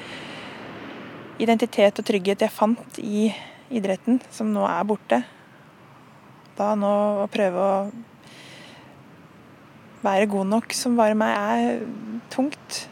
identitet 1.40 2.00
og 2.00 2.07
trygghet 2.09 2.45
jeg 2.45 2.52
fant 2.52 3.00
i 3.02 3.28
idretten, 3.71 4.21
som 4.33 4.49
nå 4.52 4.64
er 4.69 4.88
borte. 4.88 5.21
Da 6.61 6.75
nå 6.76 6.93
å 7.23 7.29
prøve 7.33 7.57
å 7.57 7.76
være 10.05 10.29
god 10.29 10.50
nok 10.50 10.75
som 10.76 10.99
bare 10.99 11.17
meg, 11.17 11.33
er 11.33 12.26
tungt. 12.33 12.83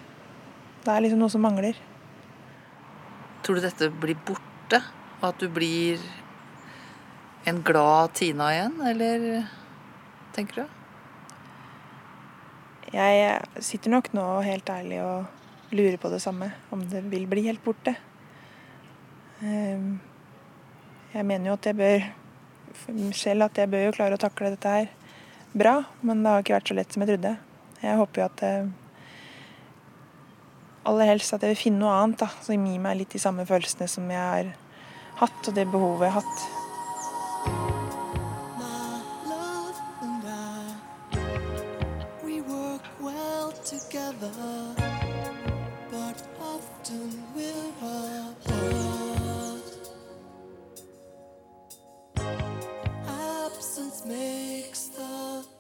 Det 0.85 0.93
er 0.95 1.05
liksom 1.05 1.21
noe 1.21 1.33
som 1.33 1.45
mangler. 1.45 1.77
Tror 3.45 3.59
du 3.59 3.65
dette 3.67 3.91
blir 3.93 4.17
borte? 4.25 4.81
Og 5.19 5.29
at 5.29 5.43
du 5.43 5.51
blir 5.53 6.01
en 7.49 7.61
glad 7.65 8.15
Tina 8.17 8.49
igjen, 8.55 8.77
eller 8.89 9.27
tenker 10.37 10.63
du? 10.63 10.77
Jeg 12.95 13.65
sitter 13.65 13.93
nok 13.93 14.09
nå 14.17 14.25
helt 14.47 14.71
ærlig 14.73 15.03
og 15.05 15.75
lurer 15.77 15.99
på 16.01 16.09
det 16.09 16.23
samme, 16.25 16.55
om 16.73 16.87
det 16.89 17.03
vil 17.13 17.27
bli 17.29 17.45
helt 17.51 17.61
borte. 17.65 17.99
Ehm, 19.45 19.99
Jeg 21.13 21.25
mener 21.25 21.49
jo 21.49 21.53
at 21.57 21.67
jeg 21.67 21.77
bør 21.77 22.03
selv 23.17 23.49
at 23.49 23.59
jeg 23.59 23.71
bør 23.73 23.89
jo 23.89 23.95
klare 23.97 24.19
å 24.19 24.21
takle 24.21 24.53
dette 24.55 24.75
her 24.75 24.91
bra, 25.59 25.81
men 26.03 26.23
det 26.23 26.33
har 26.33 26.45
ikke 26.45 26.57
vært 26.59 26.71
så 26.71 26.77
lett 26.79 26.95
som 26.95 27.05
jeg 27.05 27.13
trodde. 27.15 27.35
Jeg 27.83 27.99
håper 28.01 28.21
jo 28.21 28.27
at 28.27 28.45
eh, 28.47 28.71
aller 30.91 31.13
helst 31.13 31.35
at 31.35 31.45
jeg 31.45 31.55
vil 31.55 31.63
finne 31.63 31.83
noe 31.85 31.97
annet 31.97 32.23
da, 32.25 32.31
som 32.43 32.71
gir 32.71 32.81
meg 32.83 33.01
litt 33.01 33.15
de 33.15 33.23
samme 33.23 33.47
følelsene 33.49 33.91
som 33.91 34.09
jeg 34.13 34.23
har 34.23 34.55
hatt, 35.23 35.41
og 35.45 35.55
det 35.55 35.69
behovet 35.71 36.09
jeg 36.09 36.17
har 36.17 36.25
hatt. 36.25 36.58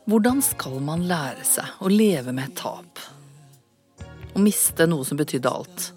Hvordan 0.08 0.38
skal 0.40 0.78
man 0.80 1.02
lære 1.04 1.42
seg 1.44 1.82
å 1.84 1.88
leve 1.92 2.32
med 2.32 2.54
tap? 2.56 3.00
Å 4.32 4.40
miste 4.40 4.86
noe 4.88 5.04
som 5.04 5.18
betydde 5.20 5.50
alt. 5.52 5.90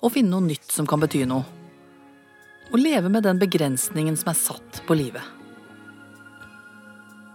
Å 0.00 0.08
finne 0.08 0.32
noe 0.32 0.46
nytt 0.46 0.72
som 0.72 0.88
kan 0.88 1.02
bety 1.02 1.20
noe. 1.28 1.44
Å 2.72 2.80
leve 2.80 3.12
med 3.12 3.26
den 3.28 3.36
begrensningen 3.36 4.16
som 4.16 4.32
er 4.32 4.38
satt 4.40 4.80
på 4.88 4.96
livet. 4.96 5.20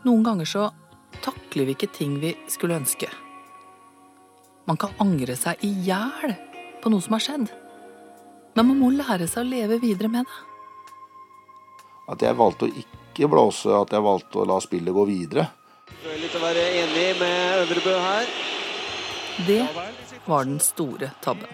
Noen 0.02 0.26
ganger 0.26 0.50
så 0.50 0.66
takler 1.22 1.70
vi 1.70 1.78
ikke 1.78 1.92
ting 1.94 2.18
vi 2.18 2.34
skulle 2.50 2.82
ønske. 2.82 3.12
Man 4.66 4.82
kan 4.82 4.98
angre 5.06 5.38
seg 5.38 5.62
i 5.62 5.70
hjel 5.86 6.34
på 6.82 6.90
noe 6.90 7.06
som 7.06 7.20
har 7.20 7.28
skjedd. 7.30 7.46
Men 8.58 8.72
man 8.74 8.82
må 8.82 8.94
lære 8.98 9.30
seg 9.30 9.46
å 9.46 9.54
leve 9.54 9.78
videre 9.86 10.10
med 10.10 10.26
det. 10.26 10.44
At 12.10 12.26
jeg 12.26 12.42
valgte 12.42 12.66
å 12.66 12.78
ikke 12.88 13.30
blåse, 13.30 13.70
at 13.70 13.94
jeg 13.94 14.10
valgte 14.10 14.42
å 14.42 14.50
la 14.50 14.64
spillet 14.66 14.98
gå 14.98 15.06
videre. 15.06 15.52
Litt 16.22 16.36
å 16.36 16.42
være 16.42 16.64
enig 16.82 17.08
med 17.20 17.62
Øvrebø 17.62 17.96
her. 18.02 18.32
Det 19.48 19.62
var 20.26 20.46
den 20.46 20.60
store 20.64 21.12
tabben. 21.22 21.50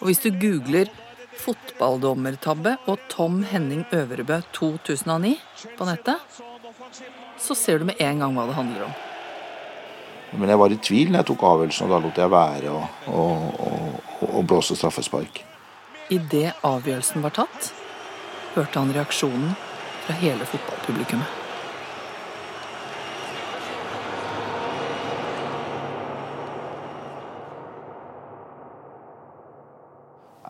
Og 0.00 0.08
hvis 0.08 0.22
du 0.22 0.30
googler 0.30 0.90
'fotballdommertabbe' 1.42 2.76
og 2.86 2.98
Tom 3.08 3.42
Henning 3.42 3.84
Øvrebø 3.92 4.42
2009 4.52 5.38
på 5.78 5.84
nettet, 5.84 6.16
så 7.38 7.54
ser 7.54 7.78
du 7.78 7.84
med 7.84 8.00
en 8.00 8.18
gang 8.18 8.34
hva 8.36 8.46
det 8.46 8.54
handler 8.54 8.84
om. 8.84 8.94
Men 10.32 10.48
jeg 10.48 10.58
var 10.58 10.72
i 10.72 10.80
tvil 10.80 11.10
når 11.10 11.18
jeg 11.18 11.26
tok 11.26 11.42
avgjørelsen, 11.42 11.86
og 11.86 11.92
da 11.92 12.00
lot 12.06 12.18
jeg 12.22 12.30
være 12.32 12.72
å, 12.72 12.82
å, 13.06 13.22
å, 13.68 14.30
å 14.40 14.42
blåse 14.42 14.76
straffespark. 14.76 15.44
Idet 16.10 16.54
avgjørelsen 16.64 17.24
var 17.24 17.36
tatt, 17.36 17.72
hørte 18.54 18.78
han 18.78 18.92
reaksjonen 18.96 19.54
fra 20.06 20.16
hele 20.22 20.48
fotballpublikummet. 20.48 21.41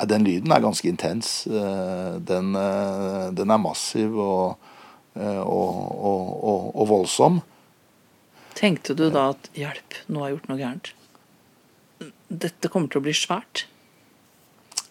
Den 0.09 0.25
lyden 0.27 0.51
er 0.51 0.63
ganske 0.63 0.89
intens. 0.89 1.47
Eh, 1.47 2.19
Den, 2.21 2.55
eh, 2.57 3.31
den 3.31 3.51
er 3.51 3.61
massiv 3.61 4.19
og, 4.19 4.59
eh, 5.15 5.41
og, 5.41 6.05
og, 6.05 6.45
og, 6.45 6.77
og 6.77 6.89
voldsom. 6.89 7.41
Tenkte 8.55 8.95
du 8.95 9.09
da 9.11 9.31
at 9.33 9.49
hjelp, 9.57 9.97
nå 10.09 10.21
har 10.21 10.31
jeg 10.31 10.37
gjort 10.37 10.49
noe 10.51 10.61
gærent? 10.61 10.93
Dette 12.29 12.69
kommer 12.73 12.91
til 12.91 13.01
å 13.01 13.07
bli 13.07 13.15
svært. 13.17 13.67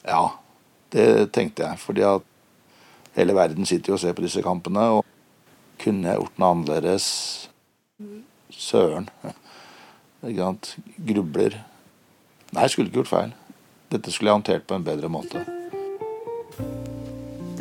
Ja, 0.08 0.38
det 0.96 1.32
tenkte 1.36 1.65
jeg. 1.68 1.82
Fordi 1.82 2.06
at 2.08 2.25
hele 3.18 3.36
verden 3.38 3.68
sitter 3.68 3.91
jo 3.91 4.00
og 4.00 4.03
ser 4.03 4.15
på 4.18 4.25
disse 4.25 4.44
kampene. 4.46 4.88
Og 4.98 5.06
kunne 5.82 6.08
jeg 6.08 6.22
gjort 6.22 6.39
noe 6.39 6.56
annerledes? 6.56 7.10
Søren. 8.51 9.10
Grubler. 11.12 11.60
Nei, 12.51 12.65
jeg 12.65 12.74
skulle 12.74 12.91
ikke 12.91 13.01
gjort 13.01 13.13
feil. 13.13 13.38
Dette 13.91 14.12
skulle 14.13 14.31
jeg 14.31 14.39
håndtert 14.39 14.67
på 14.67 14.77
en 14.77 14.86
bedre 14.88 15.12
måte. 15.12 15.43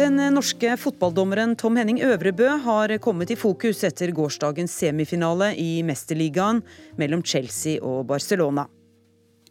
Den 0.00 0.16
norske 0.32 0.76
fotballdommeren 0.80 1.56
Tom 1.60 1.76
Henning 1.76 1.98
Øvrebø 2.06 2.46
har 2.64 2.94
kommet 3.04 3.34
i 3.34 3.36
fokus 3.36 3.82
etter 3.84 4.14
gårsdagens 4.16 4.72
semifinale 4.72 5.50
i 5.60 5.82
Mesterligaen 5.84 6.62
mellom 6.96 7.24
Chelsea 7.26 7.82
og 7.84 8.06
Barcelona. 8.08 8.64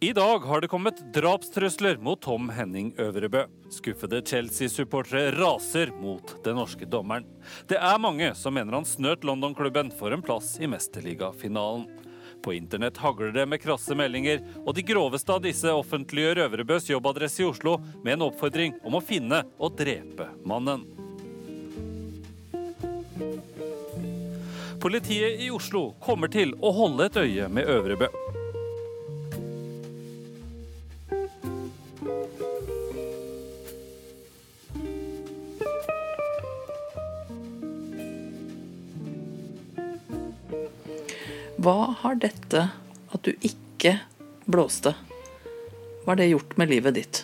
I 0.00 0.14
dag 0.16 0.46
har 0.48 0.64
det 0.64 0.70
kommet 0.72 0.98
drapstrusler 1.12 1.98
mot 2.00 2.22
Tom 2.24 2.48
Henning 2.56 2.94
Øvrebø. 2.98 3.44
Skuffede 3.70 4.22
Chelsea-supportere 4.24 5.34
raser 5.36 5.92
mot 6.00 6.32
den 6.44 6.56
norske 6.56 6.88
dommeren. 6.88 7.26
Det 7.68 7.76
er 7.76 8.00
mange 8.00 8.32
som 8.34 8.56
mener 8.56 8.80
han 8.80 8.88
snøt 8.88 9.26
London-klubben 9.28 9.92
for 9.92 10.16
en 10.16 10.24
plass 10.24 10.54
i 10.56 10.70
Mesterligafinalen. 10.72 11.84
På 12.42 12.54
internett 12.54 12.96
hagler 12.96 13.32
det 13.32 13.46
med 13.46 13.60
krasse 13.60 13.94
meldinger, 13.94 14.40
og 14.64 14.74
de 14.74 14.84
groveste 14.86 15.34
av 15.34 15.42
disse 15.44 15.72
offentliggjør 15.76 16.46
Øvrebøs 16.46 16.88
jobbadresse 16.88 17.42
i 17.44 17.48
Oslo 17.48 17.76
med 18.00 18.14
en 18.14 18.26
oppfordring 18.30 18.78
om 18.86 18.96
å 18.96 19.04
finne 19.04 19.42
og 19.58 19.76
drepe 19.76 20.30
mannen. 20.48 20.86
Politiet 24.80 25.42
i 25.44 25.50
Oslo 25.52 25.90
kommer 26.00 26.32
til 26.32 26.54
å 26.64 26.72
holde 26.72 27.10
et 27.10 27.20
øye 27.20 27.48
med 27.52 27.68
Øvrebø. 27.68 28.08
Hva 41.60 41.90
har 42.00 42.14
dette 42.16 42.60
at 43.12 43.26
du 43.26 43.34
ikke 43.44 43.98
blåste, 44.48 44.94
hva 46.04 46.14
har 46.14 46.20
det 46.22 46.30
gjort 46.30 46.54
med 46.56 46.70
livet 46.72 46.94
ditt 46.96 47.18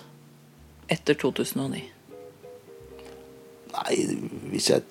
etter 0.93 1.17
2009? 1.17 1.81
Nei, 3.73 3.95
hvis 4.53 4.69
jeg 4.75 4.85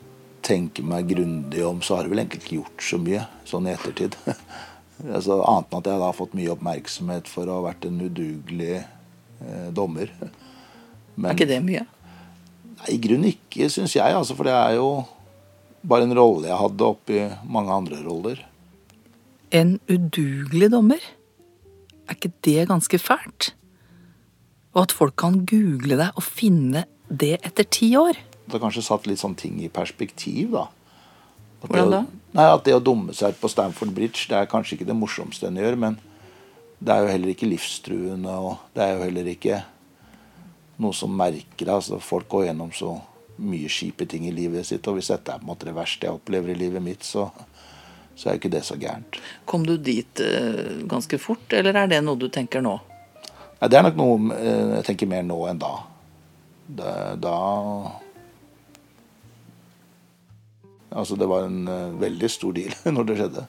tenker 0.46 0.88
meg 0.90 1.12
grundig 1.12 1.62
om, 1.66 1.84
så 1.86 2.00
har 2.00 2.08
det 2.08 2.14
vel 2.16 2.24
egentlig 2.24 2.42
ikke 2.42 2.58
gjort 2.58 2.88
så 2.88 3.00
mye 3.02 3.22
sånn 3.46 3.70
i 3.70 3.76
ettertid. 3.76 4.18
altså, 5.16 5.38
annet 5.46 5.70
enn 5.70 5.78
at 5.78 5.92
jeg 5.92 6.02
da 6.02 6.10
har 6.10 6.18
fått 6.18 6.34
mye 6.42 6.56
oppmerksomhet 6.56 7.30
for 7.30 7.46
å 7.46 7.60
ha 7.60 7.68
vært 7.68 7.86
en 7.86 8.02
udugelig 8.02 8.80
eh, 8.82 9.70
dommer. 9.78 10.10
Men, 11.20 11.30
Er 11.30 11.38
ikke 11.38 11.52
det 11.54 11.62
mye? 11.70 11.86
Nei, 12.80 12.90
I 12.98 13.00
grunnen 13.06 13.30
ikke, 13.30 13.70
syns 13.70 13.94
jeg. 13.94 14.10
Altså, 14.10 14.34
for 14.34 14.50
det 14.50 14.58
er 14.58 14.80
jo 14.80 14.90
bare 15.86 16.10
en 16.10 16.18
rolle 16.18 16.50
jeg 16.50 16.62
hadde 16.66 16.92
oppi 16.98 17.24
mange 17.46 17.78
andre 17.78 18.02
roller. 18.02 18.42
En 19.52 19.80
udugelig 19.90 20.70
dommer? 20.74 21.02
Er 22.10 22.18
ikke 22.18 22.32
det 22.46 22.68
ganske 22.70 23.00
fælt? 23.02 23.54
Og 24.76 24.82
at 24.84 24.92
folk 24.96 25.16
kan 25.18 25.46
google 25.48 25.98
deg 26.02 26.18
og 26.18 26.24
finne 26.26 26.86
det 27.10 27.38
etter 27.46 27.64
ti 27.72 27.94
år? 27.98 28.18
Det 28.46 28.58
har 28.58 28.66
kanskje 28.68 28.84
satt 28.86 29.08
litt 29.10 29.22
sånn 29.22 29.38
ting 29.40 29.58
i 29.64 29.70
perspektiv, 29.74 30.52
da. 30.54 30.68
At 31.64 31.70
Hvordan 31.70 31.86
det, 31.86 31.92
da? 31.92 32.02
å- 32.04 32.22
Nei, 32.36 32.44
At 32.54 32.64
det 32.66 32.74
å 32.76 32.84
dumme 32.84 33.14
seg 33.16 33.30
ut 33.32 33.40
på 33.42 33.50
Stamford 33.50 33.94
Bridge 33.96 34.28
det 34.28 34.36
er 34.36 34.46
kanskje 34.52 34.76
ikke 34.78 34.86
det 34.90 34.96
morsomste 34.96 35.48
en 35.48 35.56
gjør, 35.56 35.78
men 35.78 35.98
det 36.84 36.92
er 36.94 37.02
jo 37.06 37.12
heller 37.14 37.30
ikke 37.34 37.48
livstruende, 37.50 38.28
og 38.30 38.58
det 38.76 38.84
er 38.84 38.98
jo 38.98 39.04
heller 39.06 39.26
ikke 39.32 39.64
noe 40.80 40.92
som 40.94 41.16
merker 41.16 41.64
det. 41.66 41.70
Altså, 41.72 42.00
folk 42.02 42.28
går 42.28 42.48
gjennom 42.50 42.72
så 42.76 43.02
mye 43.40 43.68
kjipe 43.72 44.06
ting 44.08 44.28
i 44.28 44.32
livet 44.36 44.66
sitt, 44.66 44.86
og 44.88 44.96
hvis 44.96 45.08
dette 45.08 45.32
er 45.32 45.40
på 45.40 45.44
en 45.48 45.48
måte 45.56 45.66
det 45.66 45.74
verste 45.76 46.02
jeg 46.08 46.12
opplever 46.20 46.52
i 46.52 46.60
livet 46.60 46.84
mitt, 46.84 47.04
så, 47.08 47.32
så 48.16 48.30
er 48.30 48.36
jo 48.36 48.44
ikke 48.44 48.54
det 48.54 48.64
så 48.66 48.78
gærent. 48.80 49.20
Kom 49.46 49.66
du 49.68 49.76
dit 49.78 50.22
eh, 50.24 50.82
ganske 50.88 51.20
fort, 51.20 51.46
eller 51.54 51.76
er 51.76 51.92
det 51.92 52.02
noe 52.06 52.20
du 52.20 52.30
tenker 52.32 52.64
nå? 52.64 52.78
Nei, 53.60 53.70
det 53.72 53.80
er 53.80 53.86
nok 53.88 54.00
noe 54.00 54.40
eh, 54.40 54.74
jeg 54.78 54.88
tenker 54.90 55.12
mer 55.12 55.26
nå 55.28 55.40
enn 55.52 55.62
da. 55.62 55.76
Da 57.20 57.38
Altså, 60.96 61.18
det 61.20 61.28
var 61.28 61.44
en 61.44 61.68
eh, 61.68 61.96
veldig 62.00 62.28
stor 62.32 62.56
deal 62.56 62.76
når 62.96 63.10
det 63.10 63.18
skjedde. 63.20 63.48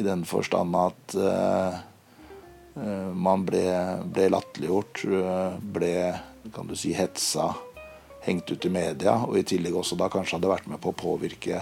I 0.00 0.04
den 0.06 0.22
forstand 0.24 0.76
at 0.80 1.14
man 3.12 3.42
ble, 3.44 3.60
ble 4.08 4.30
latterliggjort, 4.32 5.02
ble 5.74 5.90
kan 6.54 6.70
du 6.70 6.72
si, 6.72 6.94
hetsa, 6.96 7.50
hengt 8.24 8.48
ut 8.48 8.64
i 8.64 8.70
media, 8.72 9.18
og 9.26 9.36
i 9.38 9.44
tillegg 9.46 9.76
også 9.76 9.98
da 10.00 10.08
kanskje 10.08 10.38
hadde 10.38 10.50
vært 10.50 10.70
med 10.70 10.80
på 10.80 10.94
å 10.94 10.96
påvirke 10.96 11.60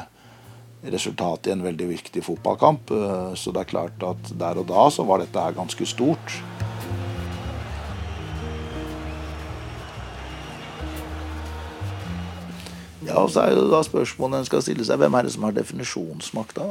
resultatet 0.83 1.51
i 1.51 1.55
en 1.55 1.64
veldig 1.64 1.88
viktig 1.90 2.23
fotballkamp. 2.25 2.90
Eh, 2.90 3.35
Så 3.35 3.53
det 3.53 3.61
er 3.61 3.73
klart 3.73 4.03
at 4.03 4.33
der 4.38 4.59
og 4.59 4.66
da 4.66 4.88
så 4.90 5.05
var 5.07 5.19
dette 5.21 5.40
her 5.40 5.53
ganske 5.53 5.87
stort. 5.87 6.40
Ja, 13.07 13.16
og 13.23 13.31
så 13.33 13.43
er 13.47 13.57
jo 13.57 13.69
da 13.73 13.81
spørsmålet 13.83 14.43
en 14.43 14.49
skal 14.49 14.62
stille 14.62 14.85
seg, 14.85 15.01
hvem 15.01 15.14
er 15.16 15.27
det 15.27 15.33
som 15.35 15.47
har 15.47 15.57
definisjonsmakta? 15.57 16.66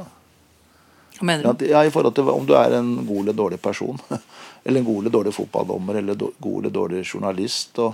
Ja, 1.20 1.54
ja, 1.68 1.82
I 1.84 1.92
forhold 1.92 2.16
til 2.16 2.30
om 2.32 2.46
du 2.48 2.54
er 2.56 2.78
en 2.78 3.06
god 3.08 3.26
eller 3.26 3.36
dårlig 3.36 3.60
person. 3.62 4.00
Eller 4.64 4.82
en 4.82 4.86
god 4.86 5.00
eller 5.00 5.12
dårlig 5.12 5.32
fotballdommer 5.34 5.96
eller 5.96 6.16
god 6.20 6.58
eller 6.60 6.70
dårlig 6.70 7.06
journalist. 7.08 7.80
Og, 7.80 7.94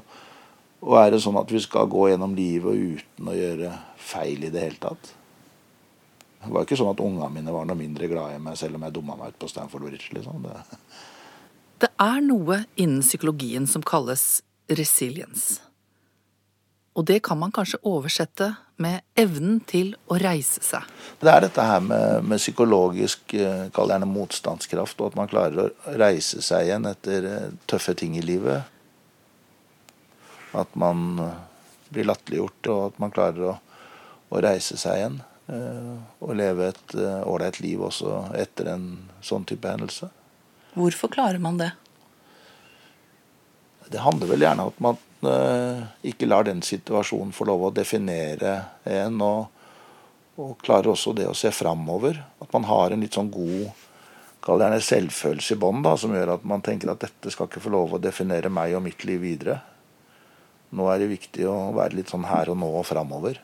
og 0.82 0.96
er 0.98 1.12
det 1.14 1.20
sånn 1.22 1.38
at 1.38 1.52
vi 1.54 1.60
skal 1.62 1.86
gå 1.88 2.08
gjennom 2.10 2.34
livet 2.36 2.74
uten 2.98 3.30
å 3.30 3.36
gjøre 3.38 3.70
feil 4.02 4.48
i 4.48 4.50
det 4.50 4.64
hele 4.64 4.82
tatt? 4.82 5.12
Det 6.46 6.54
var 6.54 6.66
ikke 6.66 6.78
sånn 6.80 6.94
at 6.94 7.04
ungene 7.04 7.30
mine 7.34 7.54
var 7.54 7.68
noe 7.68 7.80
mindre 7.80 8.10
glad 8.12 8.36
i 8.36 8.42
meg 8.42 8.58
selv 8.60 8.78
om 8.78 8.86
jeg 8.86 8.96
dumma 8.96 9.18
meg 9.20 9.34
ut 9.34 9.40
på 9.42 9.50
Stanford 9.52 9.88
Bridge. 9.88 10.10
liksom. 10.14 10.46
Det, 10.46 10.82
Det 11.84 11.92
er 12.00 12.20
noe 12.24 12.64
innen 12.76 13.02
psykologien 13.04 13.68
som 13.68 13.84
kalles 13.84 14.44
resilience. 14.70 15.60
Og 16.96 17.04
det 17.06 17.20
kan 17.28 17.38
man 17.38 17.52
kanskje 17.52 17.82
oversette 17.84 18.54
med 18.80 19.04
evnen 19.20 19.60
til 19.68 19.94
å 20.08 20.18
reise 20.20 20.62
seg. 20.64 20.86
det 21.20 21.32
er 21.32 21.44
dette 21.44 21.64
her 21.64 21.82
med, 21.84 22.24
med 22.24 22.40
psykologisk 22.40 23.34
eh, 23.36 23.68
kall 23.76 23.92
gjerne 23.92 24.08
motstandskraft, 24.08 25.00
og 25.02 25.12
at 25.12 25.18
man 25.20 25.32
klarer 25.32 25.60
å 25.60 25.98
reise 26.00 26.42
seg 26.44 26.70
igjen 26.70 26.88
etter 26.88 27.28
eh, 27.28 27.52
tøffe 27.68 27.96
ting 28.00 28.16
i 28.16 28.24
livet. 28.24 28.64
At 30.56 30.72
man 30.80 31.20
eh, 31.20 31.38
blir 31.92 32.08
latterliggjort, 32.08 32.72
og 32.72 32.82
at 32.90 33.00
man 33.04 33.16
klarer 33.16 33.52
å, 33.52 33.56
å 34.32 34.44
reise 34.44 34.80
seg 34.80 35.02
igjen. 35.02 35.20
Eh, 35.52 35.96
Og 36.26 36.36
leve 36.38 36.70
et 36.72 36.96
eh, 36.98 37.24
ålreit 37.28 37.60
liv 37.64 37.82
også 37.88 38.22
etter 38.38 38.72
en 38.76 38.88
sånn 39.26 39.48
type 39.48 39.70
hendelse. 39.70 40.10
Hvorfor 40.76 41.12
klarer 41.14 41.42
man 41.42 41.60
det? 41.62 41.72
Det 43.92 44.02
handler 44.02 44.32
vel 44.32 44.44
gjerne 44.44 44.66
om 44.66 44.74
at 44.74 44.82
man 44.84 45.32
eh, 45.32 45.84
ikke 46.12 46.30
lar 46.30 46.48
den 46.48 46.64
situasjonen 46.66 47.36
få 47.36 47.48
lov 47.48 47.68
å 47.68 47.74
definere 47.76 48.58
en, 48.90 49.22
og, 49.22 49.46
og 50.42 50.56
klarer 50.66 50.94
også 50.96 51.14
det 51.18 51.30
å 51.30 51.38
se 51.38 51.54
framover. 51.54 52.20
At 52.42 52.52
man 52.56 52.68
har 52.70 52.92
en 52.92 53.06
litt 53.06 53.18
sånn 53.18 53.32
god 53.34 53.72
kall 54.46 54.62
det 54.62 54.68
gjerne 54.68 54.86
selvfølelse 54.86 55.56
i 55.56 55.62
bånn, 55.62 55.86
som 55.98 56.14
gjør 56.14 56.36
at 56.36 56.44
man 56.46 56.62
tenker 56.66 56.92
at 56.92 57.02
dette 57.02 57.32
skal 57.34 57.50
ikke 57.50 57.64
få 57.64 57.72
lov 57.74 57.96
å 57.96 58.02
definere 58.02 58.52
meg 58.54 58.76
og 58.78 58.84
mitt 58.86 59.02
liv 59.08 59.24
videre. 59.24 59.58
Nå 60.76 60.86
er 60.92 61.02
det 61.02 61.14
viktig 61.14 61.48
å 61.50 61.72
være 61.76 61.98
litt 61.98 62.12
sånn 62.14 62.28
her 62.30 62.52
og 62.54 62.60
nå 62.62 62.70
og 62.82 62.86
framover. 62.86 63.40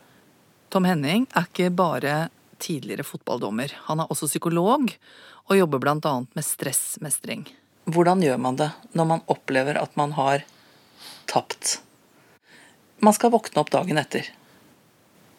Tom 0.71 0.85
Henning 0.87 1.25
er 1.35 1.49
ikke 1.49 1.67
bare 1.75 2.29
tidligere 2.63 3.03
fotballdommer. 3.03 3.73
Han 3.89 3.99
er 3.99 4.11
også 4.13 4.29
psykolog 4.29 4.93
og 5.49 5.57
jobber 5.57 5.81
bl.a. 5.83 6.13
med 6.23 6.45
stressmestring. 6.47 7.43
Hvordan 7.91 8.23
gjør 8.23 8.39
man 8.39 8.59
det 8.61 8.69
når 8.95 9.09
man 9.09 9.25
opplever 9.33 9.75
at 9.81 9.97
man 9.99 10.13
har 10.15 10.45
tapt? 11.27 11.81
Man 13.03 13.17
skal 13.17 13.33
våkne 13.35 13.59
opp 13.59 13.73
dagen 13.73 13.99
etter. 13.99 14.31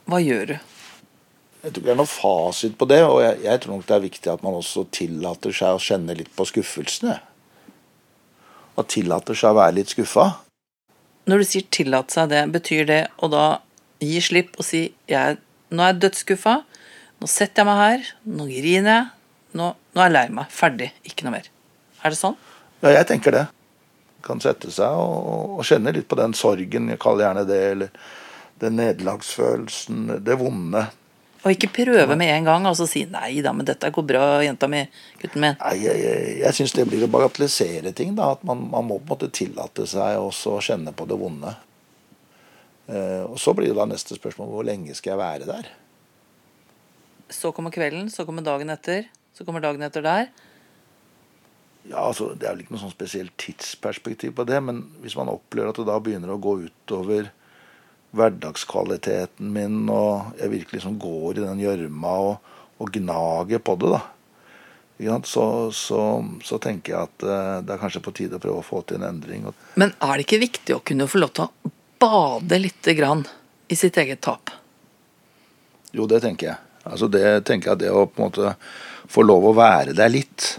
Hva 0.05 0.21
gjør 0.21 0.53
du? 0.53 0.55
Jeg 1.63 1.71
tror 1.71 1.79
ikke 1.79 1.87
det 1.87 1.95
er 1.95 2.01
noe 2.03 2.11
fasit 2.11 2.77
på 2.77 2.91
det, 2.91 3.01
og 3.07 3.21
jeg, 3.23 3.41
jeg, 3.47 3.63
tror 3.63 3.77
nok 3.79 3.89
det 3.89 3.97
er 3.97 4.05
viktig 4.05 4.33
at 4.35 4.45
man 4.45 4.61
også 4.61 4.85
tillater 4.93 5.55
seg 5.55 5.79
å 5.79 5.83
kjenne 5.83 6.17
litt 6.19 6.33
på 6.37 6.45
skuffelsene. 6.51 7.21
Og 8.77 8.89
tillater 8.91 9.39
seg 9.39 9.55
å 9.55 9.63
være 9.63 9.79
litt 9.81 9.97
skuffa. 9.97 10.33
Når 11.31 11.39
du 11.39 11.47
sier 11.47 11.69
'tillate 11.71 12.13
seg 12.13 12.33
det', 12.35 12.49
betyr 12.51 12.89
det 12.89 13.05
å 13.23 13.31
da 13.31 13.47
gi 14.09 14.21
slipp 14.25 14.59
og 14.59 14.67
si 14.67 14.83
jeg, 15.09 15.39
'nå 15.71 15.83
er 15.83 15.93
jeg 15.93 16.01
dødsskuffa', 16.05 16.63
'nå 17.21 17.29
setter 17.29 17.63
jeg 17.63 17.67
meg 17.67 17.83
her', 17.83 18.13
'nå 18.27 18.47
griner 18.51 18.93
jeg', 18.93 19.11
nå, 19.55 19.75
'nå 19.95 20.01
er 20.01 20.09
jeg 20.09 20.13
lei 20.13 20.29
meg', 20.29 20.51
ferdig, 20.51 20.93
ikke 21.05 21.25
noe 21.27 21.37
mer'. 21.39 21.51
Er 22.05 22.11
det 22.11 22.19
sånn? 22.19 22.37
Ja, 22.83 22.91
jeg 22.99 23.07
tenker 23.07 23.31
det. 23.33 23.47
Kan 24.23 24.41
sette 24.41 24.71
seg 24.71 24.91
og, 24.91 25.59
og 25.59 25.65
kjenne 25.67 25.93
litt 25.95 26.09
på 26.09 26.17
den 26.19 26.35
sorgen, 26.35 26.89
jeg 26.89 26.99
kaller 26.99 27.27
gjerne 27.29 27.47
det, 27.47 27.63
eller 27.73 27.89
den 28.63 28.77
nederlagsfølelsen, 28.79 30.25
det 30.25 30.39
vonde. 30.39 30.87
Og 31.43 31.51
ikke 31.51 31.73
prøve 31.75 32.15
med 32.15 32.31
en 32.31 32.45
gang, 32.47 32.67
altså 32.67 32.87
si 32.87 33.05
'nei 33.05 33.41
da, 33.43 33.53
men 33.53 33.67
dette 33.67 33.91
går 33.91 34.05
bra, 34.07 34.43
jenta 34.43 34.69
mi, 34.69 34.85
gutten 35.21 35.41
min'. 35.43 35.57
Nei, 35.59 35.75
Jeg, 35.83 35.99
jeg, 36.05 36.39
jeg 36.45 36.55
syns 36.55 36.73
det 36.73 36.87
blir 36.87 37.03
å 37.03 37.11
bagatellisere 37.11 37.93
ting. 37.93 38.15
da, 38.15 38.33
At 38.33 38.45
man, 38.45 38.69
man 38.71 38.85
må 38.87 38.99
på 38.99 39.03
en 39.03 39.15
måte 39.17 39.31
tillate 39.31 39.87
seg 39.87 40.19
også 40.19 40.59
å 40.59 40.63
kjenne 40.63 40.93
på 40.95 41.07
det 41.09 41.19
vonde. 41.19 41.57
Eh, 42.93 43.25
og 43.25 43.41
Så 43.41 43.55
blir 43.57 43.73
det 43.73 43.79
da 43.79 43.89
neste 43.89 44.19
spørsmål 44.19 44.53
hvor 44.53 44.67
lenge 44.69 44.95
skal 44.99 45.15
jeg 45.15 45.23
være 45.23 45.49
der? 45.49 45.69
Så 47.33 47.53
kommer 47.57 47.73
kvelden, 47.73 48.11
så 48.13 48.27
kommer 48.29 48.45
dagen 48.45 48.71
etter, 48.73 49.07
så 49.33 49.47
kommer 49.49 49.65
dagen 49.65 49.83
etter 49.83 50.05
der. 50.05 50.27
Ja, 51.89 52.05
altså, 52.07 52.35
Det 52.35 52.47
er 52.47 52.55
vel 52.55 52.65
ikke 52.67 52.77
noe 52.77 52.85
sånn 52.85 52.95
spesielt 52.95 53.35
tidsperspektiv 53.41 54.37
på 54.37 54.47
det, 54.47 54.61
men 54.63 54.85
hvis 55.03 55.17
man 55.19 55.33
opplever 55.33 55.73
at 55.73 55.81
det 55.81 55.89
da 55.89 55.99
begynner 55.99 56.35
å 56.35 56.41
gå 56.43 56.59
utover 56.69 57.33
hverdagskvaliteten 58.13 59.49
min, 59.55 59.89
og 59.89 60.37
jeg 60.39 60.53
virkelig 60.53 60.79
liksom 60.79 60.99
går 61.01 61.39
i 61.41 61.47
den 61.47 61.63
gjørma 61.65 62.17
og, 62.29 62.51
og, 62.77 62.91
gnager 62.93 63.63
på 63.65 63.77
det, 63.81 63.95
da. 63.97 64.03
Så, 65.27 65.73
så, 65.75 66.01
så, 66.45 66.59
tenker 66.63 66.93
jeg 66.93 67.09
at 67.09 67.25
uh, 67.25 67.63
det 67.65 67.73
er 67.75 67.81
kanskje 67.81 68.03
på 68.05 68.13
tide 68.15 68.37
å 68.39 68.43
prøve 68.43 68.61
å 68.61 68.67
få 68.67 68.85
til 68.87 69.01
en 69.01 69.09
endring. 69.09 69.49
Men 69.81 69.95
er 69.97 70.13
det 70.15 70.27
ikke 70.29 70.45
viktig 70.45 70.77
å 70.77 70.83
kunne 70.85 71.09
få 71.11 71.19
lov 71.25 71.33
til 71.35 71.49
å 71.49 71.73
bade 72.03 72.59
lite 72.59 72.97
grann 72.99 73.23
i 73.71 73.79
sitt 73.79 73.97
eget 74.03 74.21
tap? 74.27 74.51
Jo, 75.95 76.09
det 76.11 76.23
tenker 76.27 76.51
jeg. 76.51 76.59
Altså 76.83 77.07
det 77.07 77.25
tenker 77.47 77.73
jeg 77.73 77.85
det 77.85 77.95
å 77.95 78.09
på 78.11 78.19
en 78.19 78.29
måte 78.31 78.55
få 79.13 79.23
lov 79.23 79.47
å 79.51 79.57
være 79.57 79.95
der 79.95 80.11
litt. 80.11 80.57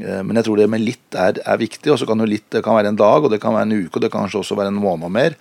Eh, 0.00 0.22
men 0.24 0.38
jeg 0.38 0.48
tror 0.48 0.62
det 0.62 0.70
med 0.72 0.84
litt 0.84 1.16
er, 1.18 1.42
er 1.44 1.60
viktig. 1.60 1.92
Og 1.92 2.00
så 2.00 2.08
kan 2.08 2.24
jo 2.24 2.28
litt 2.30 2.48
det 2.54 2.64
kan 2.64 2.78
være 2.78 2.94
en 2.94 3.00
dag, 3.00 3.26
og 3.26 3.32
det 3.32 3.42
kan 3.42 3.54
være 3.54 3.68
en 3.68 3.78
uke, 3.84 3.98
og 3.98 4.06
det 4.06 4.12
kan 4.12 4.24
kanskje 4.24 4.40
også 4.40 4.58
være 4.58 4.72
en 4.72 4.80
måned 4.80 5.10
og 5.10 5.16
mer 5.20 5.40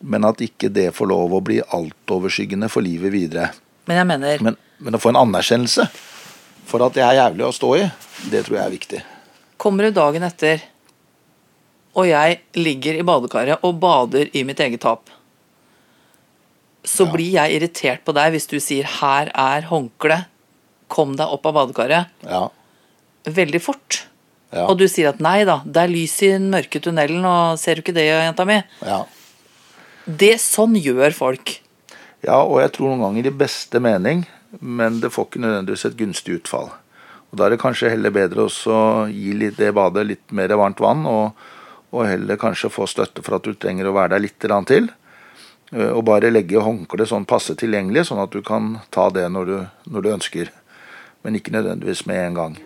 men 0.00 0.26
at 0.28 0.42
ikke 0.44 0.70
det 0.72 0.90
får 0.96 1.08
lov 1.10 1.34
å 1.36 1.42
bli 1.44 1.58
altoverskyggende 1.60 2.68
for 2.72 2.84
livet 2.84 3.12
videre. 3.14 3.50
Men 3.86 4.00
jeg 4.00 4.08
mener 4.10 4.42
Men, 4.42 4.56
men 4.78 4.98
å 4.98 5.00
få 5.00 5.12
en 5.12 5.22
anerkjennelse 5.22 5.86
for 6.66 6.82
at 6.86 6.96
det 6.96 7.04
er 7.06 7.20
jævlig 7.20 7.46
å 7.46 7.54
stå 7.54 7.72
i, 7.78 7.84
det 8.32 8.42
tror 8.46 8.58
jeg 8.58 8.64
er 8.64 8.74
viktig. 8.74 9.02
Kommer 9.56 9.86
du 9.86 9.96
dagen 9.96 10.26
etter, 10.26 10.64
og 11.96 12.08
jeg 12.08 12.40
ligger 12.58 12.98
i 12.98 13.04
badekaret 13.06 13.64
og 13.64 13.78
bader 13.80 14.28
i 14.36 14.44
mitt 14.44 14.60
eget 14.60 14.82
tap, 14.84 15.08
så 16.86 17.06
ja. 17.06 17.12
blir 17.12 17.32
jeg 17.38 17.56
irritert 17.56 18.04
på 18.06 18.14
deg 18.14 18.34
hvis 18.34 18.48
du 18.50 18.58
sier 18.62 18.86
'her 18.86 19.32
er 19.34 19.66
håndkleet', 19.70 20.28
kom 20.88 21.16
deg 21.18 21.26
opp 21.26 21.46
av 21.50 21.56
badekaret. 21.56 22.12
Ja. 22.22 22.46
Veldig 23.26 23.58
fort. 23.58 24.04
Ja. 24.54 24.68
Og 24.68 24.78
du 24.78 24.86
sier 24.86 25.08
at 25.10 25.18
'nei 25.20 25.44
da, 25.44 25.62
det 25.64 25.82
er 25.82 25.90
lys 25.90 26.14
i 26.22 26.30
den 26.36 26.50
mørke 26.52 26.78
tunnelen', 26.78 27.26
og 27.26 27.58
ser 27.58 27.74
du 27.74 27.82
ikke 27.82 27.96
det, 27.96 28.06
jenta 28.06 28.46
mi? 28.46 28.62
Ja. 28.86 29.04
Det 30.06 30.36
Sånn 30.38 30.76
gjør 30.78 31.10
folk. 31.10 31.58
Ja, 32.22 32.42
og 32.42 32.60
jeg 32.60 32.72
tror 32.76 32.92
noen 32.92 33.02
ganger 33.02 33.26
i 33.26 33.34
beste 33.34 33.80
mening, 33.82 34.26
men 34.60 35.00
det 35.00 35.10
får 35.10 35.26
ikke 35.26 35.42
nødvendigvis 35.42 35.84
et 35.88 35.98
gunstig 35.98 36.38
utfall. 36.40 36.70
Og 37.32 37.38
Da 37.38 37.46
er 37.46 37.50
det 37.50 37.60
kanskje 37.60 37.90
heller 37.90 38.10
bedre 38.10 38.46
å 38.46 39.10
gi 39.10 39.50
det 39.50 39.74
badet 39.74 40.06
litt 40.06 40.32
mer 40.32 40.54
varmt 40.54 40.78
vann, 40.80 41.04
og, 41.06 41.34
og, 41.96 42.04
heller 42.06 42.38
kanskje 42.40 42.72
få 42.72 42.86
støtte 42.90 43.24
for 43.24 43.38
at 43.38 43.48
du 43.48 43.56
trenger 43.56 43.88
å 43.88 43.96
være 43.96 44.14
der 44.14 44.24
litt 44.26 44.46
til. 44.68 44.92
Eh, 45.72 45.90
og 45.90 46.04
bare 46.04 46.30
legge 46.30 46.62
håndkleet 46.62 47.10
sånn 47.10 47.26
passe 47.26 47.56
tilgjengelig, 47.56 48.06
sånn 48.10 48.22
at 48.22 48.30
du 48.30 48.42
kan 48.42 48.78
ta 48.90 49.08
det 49.10 49.26
når 49.32 49.44
du, 49.50 49.58
når 49.90 50.02
du 50.02 50.12
ønsker. 50.14 50.54
Men 51.24 51.40
ikke 51.40 51.56
nødvendigvis 51.56 52.06
med 52.06 52.22
en 52.28 52.40
gang. 52.40 52.56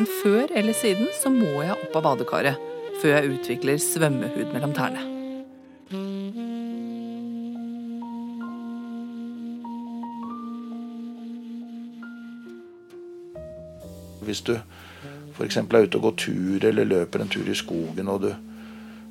men 0.00 0.08
før 0.22 0.48
eller 0.56 0.72
siden 0.72 1.10
så 1.12 1.28
må 1.28 1.60
jeg 1.60 1.76
opp 1.76 1.96
av 2.00 2.06
badekaret 2.08 2.68
før 3.02 3.18
jeg 3.18 3.32
utvikler 3.34 3.80
svømmehud 3.84 4.52
mellom 4.54 4.72
tærne. 4.76 5.19
Hvis 14.30 14.44
du 14.46 14.54
f.eks. 15.34 15.58
er 15.60 15.88
ute 15.88 15.98
og 15.98 16.06
går 16.06 16.16
tur 16.20 16.68
eller 16.68 16.88
løper 16.88 17.24
en 17.24 17.32
tur 17.32 17.48
i 17.48 17.56
skogen 17.56 18.10
og 18.12 18.26
du, 18.26 18.30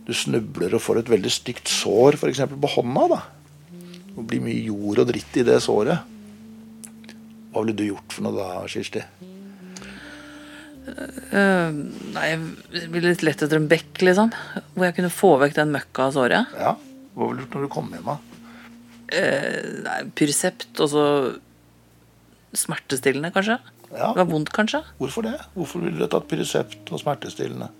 du 0.07 0.13
snubler 0.15 0.75
og 0.77 0.83
får 0.83 1.03
et 1.03 1.11
veldig 1.15 1.33
stygt 1.33 1.71
sår 1.71 2.19
f.eks. 2.19 2.45
på 2.49 2.73
hånda, 2.77 3.07
da. 3.11 3.21
Det 4.19 4.25
blir 4.27 4.43
mye 4.43 4.61
jord 4.67 5.03
og 5.03 5.11
dritt 5.11 5.37
i 5.39 5.45
det 5.47 5.59
såret. 5.63 6.07
Hva 7.49 7.63
ville 7.63 7.77
du 7.77 7.85
gjort 7.87 8.13
for 8.13 8.25
noe 8.25 8.35
da, 8.35 8.63
Kirsti? 8.69 9.03
Uh, 10.89 11.69
nei, 12.15 12.25
jeg 12.29 12.89
ville 12.93 13.13
lett 13.13 13.43
etter 13.45 13.59
en 13.59 13.69
bekk, 13.69 14.01
liksom. 14.05 14.33
Hvor 14.73 14.87
jeg 14.87 14.97
kunne 14.97 15.13
få 15.13 15.31
vekk 15.41 15.57
den 15.57 15.73
møkka 15.73 16.09
av 16.09 16.15
såret. 16.17 16.57
Ja, 16.57 16.75
Hva 17.15 17.29
ville 17.29 17.41
du 17.41 17.45
gjort 17.45 17.57
når 17.57 17.65
du 17.65 17.73
kom 17.73 17.91
hjem, 17.93 18.09
da? 18.09 18.17
Uh, 19.09 19.59
nei, 19.85 19.99
Pyresept 20.17 20.83
og 20.83 20.91
så 20.93 21.05
smertestillende, 22.57 23.33
kanskje. 23.33 23.59
Ja. 23.91 24.11
Det 24.13 24.21
var 24.21 24.29
vondt, 24.29 24.51
kanskje. 24.53 24.83
Hvorfor 24.99 25.25
det? 25.25 25.35
Hvorfor 25.57 25.83
ville 25.83 25.97
du 25.97 26.09
tatt 26.11 26.27
Pyresept 26.29 26.91
og 26.93 27.01
smertestillende? 27.01 27.71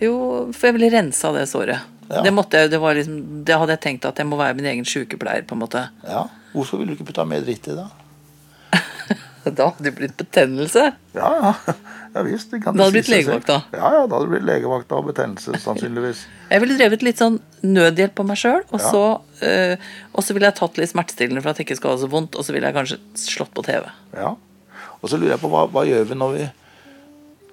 Jo, 0.00 0.16
for 0.54 0.68
jeg 0.68 0.76
ville 0.78 0.90
rensa 0.92 1.32
det 1.34 1.46
såret. 1.50 1.86
Ja. 2.08 2.22
Det, 2.24 2.32
jeg, 2.32 2.70
det, 2.72 2.80
liksom, 3.00 3.16
det, 3.44 3.56
hadde 3.60 3.74
jeg 3.76 3.84
tenkt 3.84 4.08
at 4.08 4.20
jeg 4.20 4.28
må 4.28 4.38
være 4.40 4.56
min 4.56 4.68
egen 4.70 4.86
sykepleier, 4.88 5.44
på 5.44 5.56
en 5.56 5.64
måte. 5.64 5.88
Ja, 6.08 6.28
Hvorfor 6.54 6.80
ville 6.80 6.94
du 6.94 6.96
ikke 6.96 7.10
putta 7.10 7.26
mer 7.28 7.42
dritt 7.44 7.68
i 7.68 7.76
det? 7.76 7.84
da 9.58 9.68
hadde 9.68 9.84
det 9.84 9.92
blitt 9.98 10.16
betennelse. 10.16 10.86
Ja, 11.16 11.28
ja. 11.42 11.76
Ja 12.14 12.22
visst. 12.24 12.50
Det 12.50 12.62
det 12.64 12.72
hadde 12.72 12.94
blitt 12.94 13.10
legevakt, 13.12 13.46
da? 13.50 13.58
Ja, 13.76 13.90
ja, 13.92 14.06
da 14.08 14.16
hadde 14.16 14.24
det 14.24 14.32
blitt 14.32 14.46
legevakt 14.48 14.92
og 14.96 15.10
betennelse, 15.10 15.58
sannsynligvis. 15.60 16.24
jeg 16.48 16.62
ville 16.64 16.78
drevet 16.80 17.04
litt 17.04 17.20
sånn 17.20 17.36
nødhjelp 17.60 18.16
på 18.16 18.24
meg 18.26 18.40
sjøl, 18.40 18.62
og, 18.64 18.80
så, 18.80 19.02
øh, 19.44 19.88
og 20.14 20.24
så 20.24 20.34
ville 20.34 20.48
jeg 20.48 20.58
tatt 20.58 20.80
litt 20.80 20.92
smertestillende 20.94 21.44
for 21.44 21.52
at 21.52 21.60
det 21.60 21.66
ikke 21.68 21.76
skal 21.78 21.94
ha 21.94 22.00
så 22.00 22.08
vondt, 22.10 22.38
og 22.38 22.46
så 22.46 22.56
ville 22.56 22.70
jeg 22.70 22.78
kanskje 22.78 22.98
slått 23.28 23.52
på 23.54 23.66
TV. 23.68 23.90
Ja. 24.16 24.32
Og 25.00 25.10
så 25.10 25.18
lurer 25.18 25.36
jeg 25.36 25.42
på 25.42 25.50
hva, 25.52 25.66
hva 25.70 25.84
gjør 25.86 26.08
vi 26.10 26.18
når 26.18 26.34
vi 26.34 26.48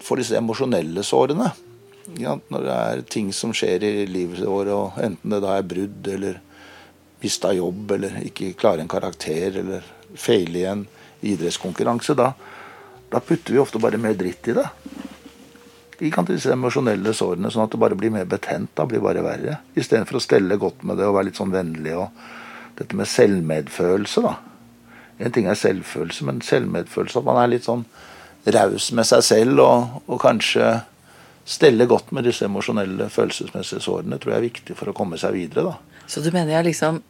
får 0.06 0.22
disse 0.22 0.38
emosjonelle 0.40 1.04
sårene? 1.06 1.52
Ja, 2.22 2.36
når 2.54 2.66
det 2.66 2.74
er 2.76 3.06
ting 3.10 3.32
som 3.34 3.54
skjer 3.56 3.84
i 3.86 3.94
livet 4.10 4.44
vårt, 4.46 4.70
og 4.74 5.00
enten 5.02 5.34
det 5.34 5.42
da 5.44 5.56
er 5.58 5.66
brudd 5.66 6.10
eller 6.12 6.42
mista 7.24 7.52
jobb 7.56 7.96
eller 7.96 8.20
ikke 8.28 8.54
klare 8.60 8.84
en 8.84 8.92
karakter 8.92 9.62
eller 9.64 9.86
feile 10.20 10.62
i 10.62 10.68
en 10.70 10.86
idrettskonkurranse, 11.26 12.14
da, 12.18 12.32
da 13.10 13.22
putter 13.24 13.56
vi 13.56 13.62
ofte 13.62 13.82
bare 13.82 14.02
mer 14.02 14.18
dritt 14.20 14.52
i 14.52 14.58
det. 14.58 14.68
Ikke 15.96 16.20
sant, 16.20 16.34
disse 16.34 16.52
emosjonelle 16.52 17.14
sårene, 17.16 17.50
sånn 17.52 17.66
at 17.66 17.74
det 17.74 17.80
bare 17.82 17.98
blir 17.98 18.12
mer 18.14 18.28
betent. 18.30 18.74
da 18.76 18.86
blir 18.90 19.04
bare 19.04 19.24
verre. 19.24 19.62
Istedenfor 19.80 20.20
å 20.20 20.24
stelle 20.24 20.58
godt 20.60 20.84
med 20.84 21.00
det 21.00 21.08
og 21.08 21.16
være 21.16 21.30
litt 21.30 21.40
sånn 21.40 21.54
vennlig. 21.54 21.96
og 21.96 22.76
Dette 22.76 22.98
med 23.00 23.08
selvmedfølelse, 23.08 24.26
da. 24.26 24.36
En 25.20 25.32
ting 25.32 25.48
er 25.48 25.56
selvfølelse, 25.56 26.26
men 26.28 26.42
selvmedfølelse. 26.44 27.22
At 27.22 27.28
man 27.28 27.40
er 27.40 27.54
litt 27.54 27.68
sånn 27.68 27.86
raus 28.46 28.92
med 28.94 29.08
seg 29.08 29.24
selv 29.26 29.62
og, 29.64 30.02
og 30.12 30.20
kanskje 30.22 30.68
stelle 31.46 31.86
godt 31.90 32.12
med 32.16 32.26
disse 32.26 32.46
emosjonelle, 32.46 33.08
følelsesmessige 33.14 33.84
sårene, 33.86 34.18
tror 34.22 34.36
jeg 34.36 34.42
er 34.42 34.48
viktig 34.48 34.78
for 34.78 34.90
å 34.90 34.96
komme 34.98 35.18
seg 35.22 35.38
videre. 35.38 35.72
da. 35.72 36.04
Så 36.08 36.22
du 36.22 36.32
mener 36.32 36.58
jeg 36.58 36.72
liksom 36.72 37.04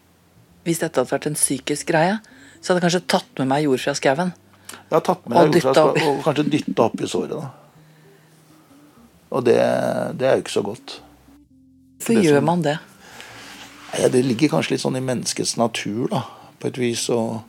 Hvis 0.65 0.80
dette 0.82 0.98
hadde 0.98 1.12
vært 1.12 1.28
en 1.30 1.36
psykisk 1.38 1.91
greie, 1.91 2.15
så 2.58 2.74
hadde 2.74 2.80
jeg 2.80 2.86
kanskje 2.88 3.08
tatt 3.13 3.38
med 3.38 3.52
meg 3.52 3.68
jord 3.68 3.84
fra 3.84 3.91
skauen? 3.94 4.32
Ja, 4.89 4.98
tatt 4.98 5.28
med 5.30 5.52
deg 5.54 5.62
skauen 5.62 6.00
og 6.10 6.24
kanskje 6.26 6.46
dytta 6.50 6.88
opp 6.88 7.04
i 7.06 7.10
såret. 7.12 7.36
da. 7.38 7.52
Og 9.30 9.44
det, 9.46 9.60
det, 10.18 10.26
er 10.26 10.39
jo 10.39 10.41
ikke 10.41 10.56
så 10.56 10.63
godt. 10.65 10.96
Hvorfor 12.00 12.18
gjør 12.18 12.41
man 12.48 12.63
det? 12.65 12.80
Ja, 14.00 14.10
det 14.10 14.24
ligger 14.26 14.56
kanskje 14.56 14.74
litt 14.74 14.82
sånn 14.82 14.98
i 14.98 15.04
menneskets 15.06 15.54
natur, 15.62 16.08
da, 16.10 16.24
på 16.58 16.72
et 16.72 16.82
vis. 16.82 17.06
Å, 17.13 17.44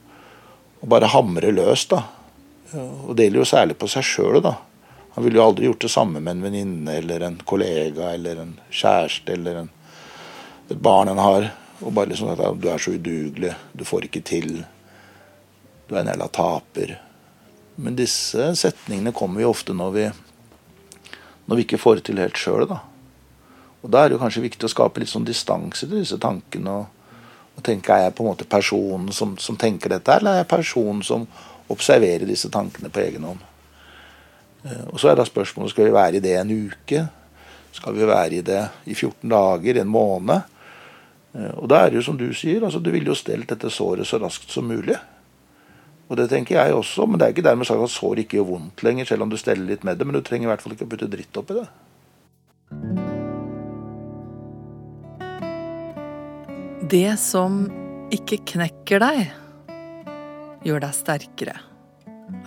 å 0.87 0.90
bare 0.94 1.11
hamre 1.11 1.51
løs, 1.51 1.88
da. 1.90 2.05
Og 2.77 3.14
det 3.16 3.27
gjelder 3.27 3.42
jo 3.42 3.49
særlig 3.51 3.77
på 3.81 3.88
seg 3.90 4.07
sjøl. 4.07 4.38
Han 5.16 5.25
ville 5.25 5.40
jo 5.40 5.46
aldri 5.46 5.66
gjort 5.66 5.83
det 5.83 5.90
samme 5.90 6.20
med 6.20 6.37
en 6.37 6.44
venninne 6.46 6.96
eller 7.01 7.25
en 7.27 7.38
kollega 7.44 8.12
eller 8.14 8.42
en 8.42 8.53
kjæreste 8.70 9.33
eller 9.35 9.62
en, 9.62 9.70
et 10.70 10.79
barn 10.79 11.11
en 11.11 11.22
har. 11.22 11.49
Og 11.83 11.92
bare 11.96 12.12
liksom 12.12 12.31
at 12.33 12.42
du 12.61 12.68
er 12.70 12.83
så 12.83 12.94
udugelig, 12.94 13.55
du 13.72 13.85
får 13.85 14.07
ikke 14.07 14.22
til. 14.27 14.62
Du 15.88 15.94
er 15.94 16.05
en 16.05 16.12
jævla 16.12 16.29
taper. 16.38 16.96
Men 17.77 17.99
disse 17.99 18.53
setningene 18.57 19.14
kommer 19.16 19.42
jo 19.42 19.53
ofte 19.53 19.75
når 19.77 19.96
vi 19.96 20.07
når 21.46 21.59
vi 21.59 21.64
ikke 21.66 21.79
får 21.79 21.99
det 21.99 22.07
til 22.09 22.18
helt 22.18 22.38
sjøl, 22.40 22.64
da. 22.66 22.81
Og 23.85 23.90
da 23.92 24.03
er 24.03 24.11
det 24.11 24.16
jo 24.16 24.22
kanskje 24.25 24.42
viktig 24.42 24.66
å 24.66 24.70
skape 24.72 24.99
litt 24.99 25.12
sånn 25.12 25.27
distanse 25.27 25.87
til 25.87 26.01
disse 26.01 26.18
tankene. 26.18 26.72
Og, 26.72 26.87
og 26.90 26.96
tenke 27.64 27.95
er 27.95 28.07
jeg 28.07 28.16
på 28.16 28.25
en 28.25 28.33
måte 28.33 28.49
personen 28.49 29.12
som, 29.14 29.37
som 29.40 29.57
tenker 29.57 29.95
dette, 29.95 30.12
eller 30.12 30.35
er 30.35 30.42
jeg 30.42 30.51
personen 30.51 31.05
som 31.07 31.27
observerer 31.73 32.27
disse 32.29 32.51
tankene 32.53 32.90
på 32.92 33.03
egen 33.05 33.25
hånd? 33.25 33.45
Eh, 34.66 34.85
og 34.90 35.01
så 35.01 35.11
er 35.11 35.21
da 35.21 35.27
spørsmålet 35.27 35.73
skal 35.73 35.88
vi 35.88 35.97
være 35.97 36.19
i 36.19 36.25
det 36.25 36.37
en 36.40 36.53
uke. 36.53 37.07
Skal 37.77 37.97
vi 37.97 38.09
være 38.09 38.38
i 38.38 38.45
det 38.45 38.62
i 38.88 38.95
14 38.95 39.31
dager, 39.31 39.81
en 39.81 39.92
måned? 39.92 40.53
Eh, 41.37 41.53
og 41.57 41.69
da 41.73 41.83
er 41.83 41.90
det 41.90 42.01
jo 42.01 42.07
som 42.11 42.21
du 42.21 42.29
sier, 42.35 42.64
altså 42.64 42.81
du 42.81 42.90
ville 42.95 43.12
jo 43.12 43.19
stelt 43.19 43.49
dette 43.53 43.73
såret 43.73 44.09
så 44.09 44.21
raskt 44.23 44.53
som 44.53 44.69
mulig. 44.69 44.99
Og 46.07 46.16
det 46.21 46.29
tenker 46.31 46.61
jeg 46.61 46.75
også, 46.75 47.07
men 47.07 47.19
det 47.19 47.27
er 47.27 47.35
ikke 47.35 47.49
dermed 47.49 47.66
sagt 47.66 47.83
at 47.83 47.90
sår 47.90 48.23
ikke 48.23 48.38
gjør 48.38 48.51
vondt 48.53 48.87
lenger, 48.87 49.09
selv 49.09 49.27
om 49.27 49.33
du 49.33 49.40
steller 49.40 49.66
litt 49.66 49.85
med 49.85 49.99
det. 49.99 50.07
Men 50.07 50.14
du 50.14 50.23
trenger 50.23 50.47
i 50.47 50.55
hvert 50.55 50.62
fall 50.62 50.77
ikke 50.77 50.87
å 50.87 50.95
putte 50.95 51.11
dritt 51.11 51.42
oppi 51.42 51.59
det. 51.59 51.66
Det 56.87 57.16
som 57.18 57.64
ikke 58.14 58.37
knekker 58.53 59.01
deg, 59.03 59.31
gjør 60.62 60.85
deg 60.85 60.94
sterkere, 60.94 61.55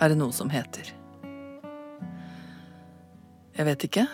er 0.00 0.12
det 0.12 0.16
noe 0.16 0.32
som 0.32 0.48
heter. 0.48 0.86
Jeg 3.58 3.68
vet 3.68 3.84
ikke. 3.84 4.06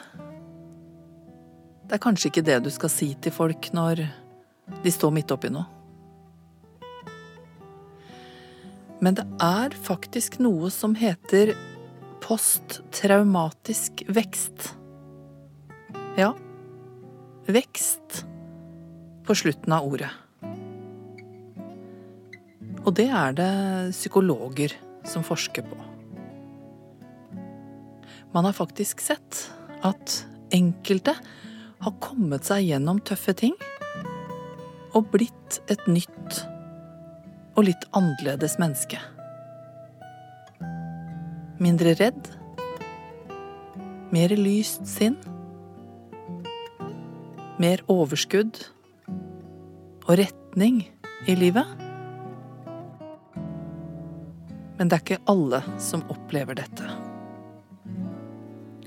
Det 1.87 1.95
er 1.95 2.03
kanskje 2.03 2.33
ikke 2.33 2.47
det 2.49 2.59
du 2.65 2.73
skal 2.75 2.91
si 2.91 3.13
til 3.23 3.37
folk 3.37 3.71
når 3.77 4.03
de 4.83 4.97
står 4.97 5.15
midt 5.15 5.31
oppi 5.31 5.53
noe. 5.55 5.69
Men 8.99 9.21
det 9.21 9.29
er 9.39 9.77
faktisk 9.79 10.41
noe 10.43 10.75
som 10.75 10.97
heter 10.99 11.55
posttraumatisk 12.25 14.09
vekst. 14.11 14.73
Ja, 16.19 16.33
vekst 17.47 18.25
på 19.27 19.37
slutten 19.37 19.75
av 19.75 19.87
ordet. 19.87 20.13
Og 22.87 22.95
det 22.95 23.09
er 23.11 23.35
det 23.35 23.53
psykologer 23.91 24.75
som 25.07 25.27
forsker 25.27 25.67
på. 25.67 25.79
Man 28.35 28.47
har 28.47 28.55
faktisk 28.55 29.01
sett 29.03 29.47
at 29.87 30.21
enkelte 30.55 31.17
har 31.83 31.99
kommet 32.03 32.47
seg 32.47 32.69
gjennom 32.69 33.01
tøffe 33.03 33.35
ting 33.37 33.57
og 34.97 35.11
blitt 35.13 35.59
et 35.73 35.83
nytt 35.91 36.41
og 37.57 37.67
litt 37.67 37.87
annerledes 37.97 38.59
menneske. 38.61 39.01
Mindre 41.63 41.97
redd. 41.97 42.29
Mer 44.13 44.35
lyst 44.37 44.85
sinn. 44.89 45.17
Mer 47.59 47.81
overskudd 47.91 48.61
og 50.07 50.19
retning 50.21 50.85
i 51.27 51.35
livet. 51.39 51.67
Men 54.77 54.89
det 54.89 54.97
er 54.99 55.03
ikke 55.03 55.25
alle 55.31 55.63
som 55.83 56.05
opplever 56.13 56.59
dette. 56.59 56.87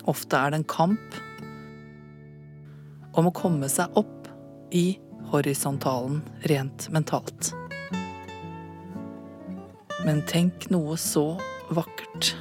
Ofte 0.09 0.39
er 0.39 0.53
det 0.53 0.61
en 0.61 0.69
kamp 0.69 1.19
om 3.19 3.27
å 3.29 3.35
komme 3.35 3.69
seg 3.71 3.97
opp 3.99 4.29
i 4.75 4.99
horisontalen 5.31 6.21
rent 6.49 6.87
mentalt. 6.93 7.51
Men 10.05 10.21
tenk 10.29 10.69
noe 10.71 10.95
så 10.97 11.33
vakkert. 11.75 12.31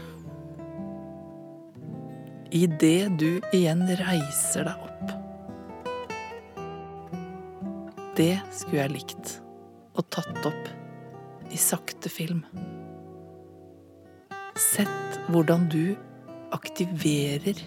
Idet 2.55 3.19
du 3.21 3.41
igjen 3.53 3.83
reiser 3.99 4.69
deg 4.71 4.77
opp. 4.77 4.88
Det 8.19 8.35
skulle 8.51 8.83
jeg 8.83 8.95
likt 8.97 9.37
Og 9.95 10.07
tatt 10.11 10.47
opp 10.49 10.71
i 11.55 11.59
sakte 11.61 12.11
film. 12.11 12.41
Sett 14.59 15.19
hvordan 15.31 15.69
du 15.71 15.95
aktiverer 16.53 17.61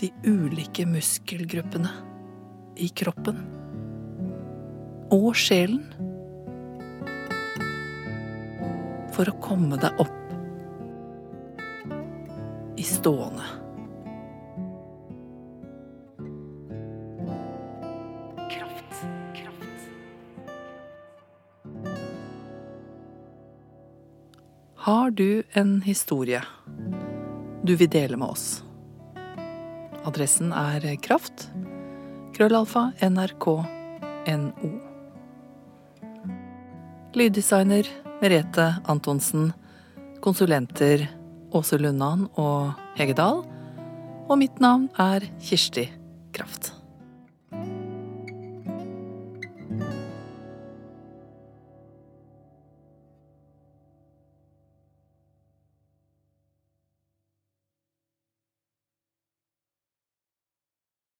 de 0.00 0.10
ulike 0.26 0.84
muskelgruppene 0.88 1.92
i 2.80 2.88
kroppen 2.96 3.38
og 5.14 5.30
sjelen 5.38 5.86
for 9.14 9.30
å 9.30 9.38
komme 9.44 9.78
deg 9.80 10.04
opp 10.04 10.34
i 12.80 12.86
stående. 12.86 13.46
Har 24.90 25.10
du 25.10 25.42
en 25.52 25.82
historie 25.82 26.42
du 27.62 27.76
vil 27.76 27.90
dele 27.90 28.16
med 28.18 28.32
oss? 28.34 28.64
Adressen 30.02 30.50
er 30.50 30.82
kraft. 30.98 31.44
Krøllalfa 32.34 32.88
nrk.no. 32.98 34.70
Lyddesigner 37.14 37.92
Merete 38.18 38.66
Antonsen. 38.90 39.52
Konsulenter 40.26 41.06
Åse 41.54 41.78
Lundan 41.78 42.26
og 42.34 42.74
Hege 42.98 43.14
Dahl. 43.14 43.44
Og 44.26 44.42
mitt 44.42 44.58
navn 44.58 44.90
er 44.98 45.30
Kirsti 45.38 45.86
Kraft. 46.34 46.72